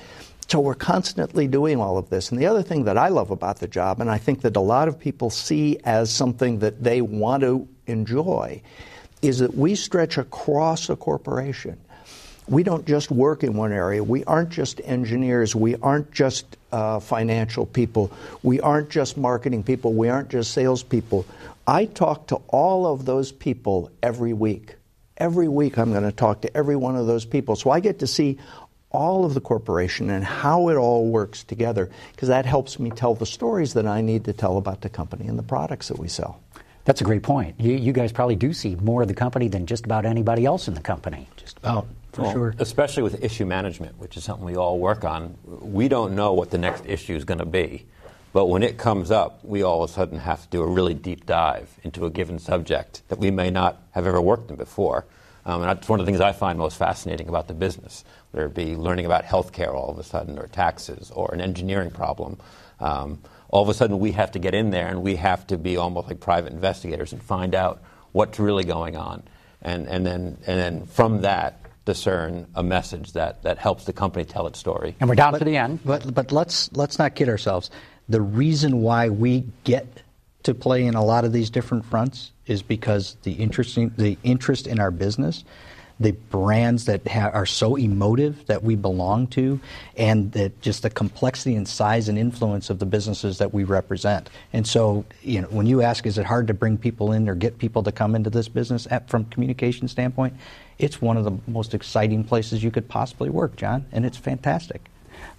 So 0.47 0.59
we're 0.59 0.75
constantly 0.75 1.47
doing 1.47 1.79
all 1.79 1.97
of 1.97 2.09
this. 2.09 2.31
And 2.31 2.39
the 2.39 2.45
other 2.45 2.63
thing 2.63 2.85
that 2.85 2.97
I 2.97 3.09
love 3.09 3.31
about 3.31 3.59
the 3.59 3.67
job, 3.67 3.99
and 3.99 4.11
I 4.11 4.17
think 4.17 4.41
that 4.41 4.55
a 4.55 4.61
lot 4.61 4.87
of 4.87 4.99
people 4.99 5.29
see 5.29 5.79
as 5.83 6.11
something 6.11 6.59
that 6.59 6.83
they 6.83 7.01
want 7.01 7.41
to 7.41 7.67
enjoy, 7.87 8.61
is 9.21 9.39
that 9.39 9.55
we 9.55 9.75
stretch 9.75 10.17
across 10.17 10.89
a 10.89 10.95
corporation 10.95 11.77
we 12.47 12.63
don't 12.63 12.85
just 12.85 13.09
work 13.09 13.43
in 13.43 13.55
one 13.55 13.71
area. 13.71 14.03
We 14.03 14.23
aren't 14.25 14.49
just 14.49 14.79
engineers. 14.83 15.55
We 15.55 15.75
aren't 15.77 16.11
just 16.11 16.57
uh, 16.71 16.99
financial 16.99 17.65
people. 17.65 18.11
We 18.43 18.59
aren't 18.59 18.89
just 18.89 19.17
marketing 19.17 19.63
people. 19.63 19.93
We 19.93 20.09
aren't 20.09 20.29
just 20.29 20.51
salespeople. 20.51 21.25
I 21.67 21.85
talk 21.85 22.27
to 22.27 22.35
all 22.47 22.85
of 22.85 23.05
those 23.05 23.31
people 23.31 23.91
every 24.03 24.33
week. 24.33 24.75
Every 25.17 25.47
week, 25.47 25.77
I'm 25.77 25.91
going 25.91 26.03
to 26.03 26.11
talk 26.11 26.41
to 26.41 26.55
every 26.57 26.75
one 26.75 26.95
of 26.95 27.07
those 27.07 27.25
people. 27.25 27.55
So 27.55 27.71
I 27.71 27.79
get 27.79 27.99
to 27.99 28.07
see 28.07 28.37
all 28.91 29.25
of 29.25 29.33
the 29.33 29.41
corporation 29.41 30.09
and 30.09 30.23
how 30.23 30.69
it 30.69 30.75
all 30.75 31.07
works 31.07 31.43
together 31.43 31.89
because 32.11 32.29
that 32.29 32.45
helps 32.45 32.79
me 32.79 32.89
tell 32.89 33.15
the 33.15 33.25
stories 33.25 33.73
that 33.73 33.85
I 33.85 34.01
need 34.01 34.25
to 34.25 34.33
tell 34.33 34.57
about 34.57 34.81
the 34.81 34.89
company 34.89 35.27
and 35.27 35.37
the 35.37 35.43
products 35.43 35.89
that 35.89 35.99
we 35.99 36.07
sell. 36.07 36.41
That's 36.85 37.01
a 37.01 37.03
great 37.03 37.23
point. 37.23 37.59
You, 37.59 37.73
you 37.73 37.93
guys 37.93 38.11
probably 38.11 38.35
do 38.35 38.53
see 38.53 38.75
more 38.75 39.01
of 39.01 39.07
the 39.07 39.13
company 39.15 39.47
than 39.47 39.65
just 39.65 39.85
about 39.85 40.05
anybody 40.05 40.45
else 40.45 40.67
in 40.67 40.75
the 40.75 40.81
company. 40.81 41.27
Just 41.35 41.57
about 41.57 41.87
for 42.15 42.21
well, 42.23 42.31
sure. 42.31 42.55
Especially 42.59 43.03
with 43.03 43.23
issue 43.23 43.45
management, 43.45 43.97
which 43.99 44.15
is 44.15 44.23
something 44.23 44.45
we 44.45 44.55
all 44.55 44.79
work 44.79 45.03
on. 45.03 45.37
We 45.43 45.87
don't 45.87 46.15
know 46.15 46.33
what 46.33 46.49
the 46.49 46.57
next 46.57 46.85
issue 46.85 47.15
is 47.15 47.25
going 47.25 47.39
to 47.39 47.45
be. 47.45 47.85
But 48.31 48.47
when 48.47 48.63
it 48.63 48.77
comes 48.77 49.11
up, 49.11 49.43
we 49.43 49.63
all 49.63 49.83
of 49.83 49.89
a 49.89 49.93
sudden 49.93 50.19
have 50.19 50.41
to 50.43 50.47
do 50.49 50.61
a 50.61 50.67
really 50.67 50.93
deep 50.93 51.25
dive 51.25 51.69
into 51.83 52.05
a 52.05 52.09
given 52.09 52.39
subject 52.39 53.01
that 53.09 53.19
we 53.19 53.31
may 53.31 53.49
not 53.49 53.81
have 53.91 54.07
ever 54.07 54.21
worked 54.21 54.49
in 54.49 54.57
before. 54.57 55.05
Um, 55.45 55.61
and 55.61 55.69
that's 55.69 55.87
one 55.87 55.99
of 55.99 56.05
the 56.05 56.11
things 56.11 56.21
I 56.21 56.31
find 56.31 56.57
most 56.57 56.77
fascinating 56.77 57.29
about 57.29 57.47
the 57.47 57.53
business. 57.53 58.03
Whether 58.31 58.47
it 58.47 58.53
be 58.53 58.75
learning 58.75 59.05
about 59.05 59.23
healthcare 59.23 59.73
all 59.73 59.89
of 59.89 59.99
a 59.99 60.03
sudden, 60.03 60.39
or 60.39 60.47
taxes, 60.47 61.11
or 61.11 61.33
an 61.33 61.39
engineering 61.39 61.91
problem. 61.91 62.37
Um, 62.79 63.21
all 63.49 63.61
of 63.61 63.69
a 63.69 63.73
sudden, 63.73 63.99
we 63.99 64.11
have 64.13 64.31
to 64.31 64.39
get 64.39 64.53
in 64.53 64.71
there 64.71 64.87
and 64.87 65.01
we 65.01 65.15
have 65.17 65.47
to 65.47 65.57
be 65.57 65.77
almost 65.77 66.07
like 66.07 66.19
private 66.19 66.51
investigators 66.51 67.13
and 67.13 67.21
find 67.21 67.55
out 67.55 67.81
what's 68.11 68.39
really 68.39 68.63
going 68.63 68.97
on. 68.97 69.23
And, 69.61 69.87
and, 69.87 70.05
then, 70.05 70.37
and 70.45 70.59
then 70.59 70.85
from 70.87 71.21
that, 71.21 71.64
discern 71.85 72.47
a 72.55 72.63
message 72.63 73.13
that, 73.13 73.43
that 73.43 73.57
helps 73.57 73.85
the 73.85 73.93
company 73.93 74.25
tell 74.25 74.47
its 74.47 74.59
story. 74.59 74.95
And 74.99 75.07
we're 75.07 75.15
down 75.15 75.31
but, 75.31 75.39
to 75.39 75.45
the 75.45 75.57
end. 75.57 75.79
But, 75.85 76.13
but 76.13 76.31
let's, 76.31 76.71
let's 76.73 76.99
not 76.99 77.15
kid 77.15 77.29
ourselves. 77.29 77.69
The 78.09 78.21
reason 78.21 78.81
why 78.81 79.09
we 79.09 79.45
get 79.63 80.01
to 80.43 80.53
play 80.53 80.85
in 80.85 80.95
a 80.95 81.03
lot 81.03 81.25
of 81.25 81.31
these 81.31 81.49
different 81.49 81.85
fronts 81.85 82.31
is 82.45 82.61
because 82.61 83.17
the, 83.23 83.33
interesting, 83.33 83.93
the 83.97 84.17
interest 84.23 84.67
in 84.67 84.79
our 84.79 84.91
business 84.91 85.43
the 85.99 86.11
brands 86.11 86.85
that 86.85 87.07
ha- 87.07 87.31
are 87.33 87.45
so 87.45 87.75
emotive 87.75 88.45
that 88.47 88.63
we 88.63 88.75
belong 88.75 89.27
to, 89.27 89.59
and 89.95 90.31
that 90.33 90.61
just 90.61 90.83
the 90.83 90.89
complexity 90.89 91.55
and 91.55 91.67
size 91.67 92.09
and 92.09 92.17
influence 92.17 92.69
of 92.69 92.79
the 92.79 92.85
businesses 92.85 93.37
that 93.37 93.53
we 93.53 93.63
represent. 93.63 94.29
And 94.51 94.67
so, 94.67 95.05
you 95.21 95.41
know, 95.41 95.47
when 95.47 95.67
you 95.67 95.81
ask, 95.81 96.05
is 96.05 96.17
it 96.17 96.25
hard 96.25 96.47
to 96.47 96.53
bring 96.53 96.77
people 96.77 97.13
in 97.13 97.29
or 97.29 97.35
get 97.35 97.57
people 97.57 97.83
to 97.83 97.91
come 97.91 98.15
into 98.15 98.29
this 98.29 98.49
business 98.49 98.87
at, 98.91 99.09
from 99.09 99.25
communication 99.25 99.87
standpoint? 99.87 100.33
It's 100.77 101.01
one 101.01 101.15
of 101.15 101.23
the 101.23 101.37
most 101.47 101.73
exciting 101.73 102.25
places 102.25 102.61
you 102.61 102.71
could 102.71 102.89
possibly 102.89 103.29
work, 103.29 103.55
John, 103.55 103.85
and 103.93 104.05
it's 104.05 104.17
fantastic. 104.17 104.81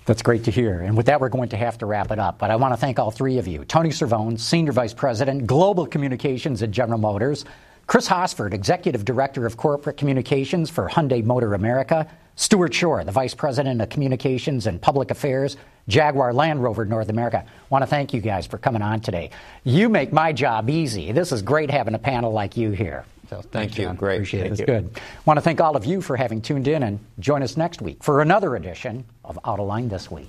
That's 0.07 0.23
great 0.23 0.45
to 0.45 0.51
hear. 0.51 0.81
And 0.81 0.97
with 0.97 1.07
that, 1.07 1.21
we're 1.21 1.29
going 1.29 1.51
to 1.51 1.57
have 1.57 1.79
to 1.79 1.87
wrap 1.87 2.11
it 2.11 2.19
up. 2.19 2.39
But 2.39 2.51
I 2.51 2.57
want 2.57 2.73
to 2.73 2.77
thank 2.79 2.99
all 2.99 3.11
three 3.11 3.39
of 3.39 3.47
you 3.47 3.65
Tony 3.65 3.91
Cervone, 3.91 4.39
Senior 4.39 4.73
Vice 4.73 4.95
President, 4.95 5.47
Global 5.47 5.87
Communications 5.87 6.63
at 6.63 6.71
General 6.71 6.99
Motors, 6.99 7.45
Chris 7.87 8.09
Hosford, 8.09 8.53
Executive 8.53 9.05
Director 9.05 9.47
of 9.47 9.57
Corporate 9.57 9.97
Communications 9.97 10.69
for 10.69 10.89
Hyundai 10.89 11.25
Motor 11.25 11.55
America, 11.55 12.09
Stuart 12.35 12.75
Schorr, 12.75 13.05
the 13.05 13.13
Vice 13.13 13.33
President 13.33 13.81
of 13.81 13.89
Communications 13.89 14.67
and 14.67 14.83
Public 14.83 15.13
Affairs, 15.13 15.57
Jaguar 15.87 16.33
Land 16.33 16.63
Rover 16.65 16.85
North 16.85 17.09
America. 17.09 17.45
I 17.47 17.65
want 17.69 17.83
to 17.83 17.87
thank 17.87 18.13
you 18.13 18.21
guys 18.21 18.45
for 18.45 18.59
coming 18.59 18.83
on 18.83 19.01
today. 19.01 19.31
You 19.63 19.89
make 19.89 20.13
my 20.13 20.33
job 20.33 20.69
easy. 20.69 21.13
This 21.13 21.31
is 21.31 21.43
great 21.43 21.71
having 21.71 21.95
a 21.95 21.99
panel 21.99 22.33
like 22.33 22.57
you 22.57 22.73
here. 22.73 23.05
So 23.31 23.41
thank 23.41 23.79
you. 23.79 23.93
Great. 23.93 24.17
Appreciate 24.17 24.41
thank 24.41 24.59
it. 24.59 24.63
It's 24.63 24.67
good. 24.67 24.91
I 24.97 25.01
want 25.25 25.37
to 25.37 25.41
thank 25.41 25.61
all 25.61 25.77
of 25.77 25.85
you 25.85 26.01
for 26.01 26.17
having 26.17 26.43
tuned 26.43 26.67
in 26.67 26.83
and 26.83 26.99
join 27.21 27.43
us 27.43 27.57
next 27.57 27.81
week 27.81 28.03
for 28.03 28.21
another 28.21 28.57
edition 28.57 29.05
of 29.25 29.39
Autoline 29.45 29.89
This 29.89 30.11
Week. 30.11 30.29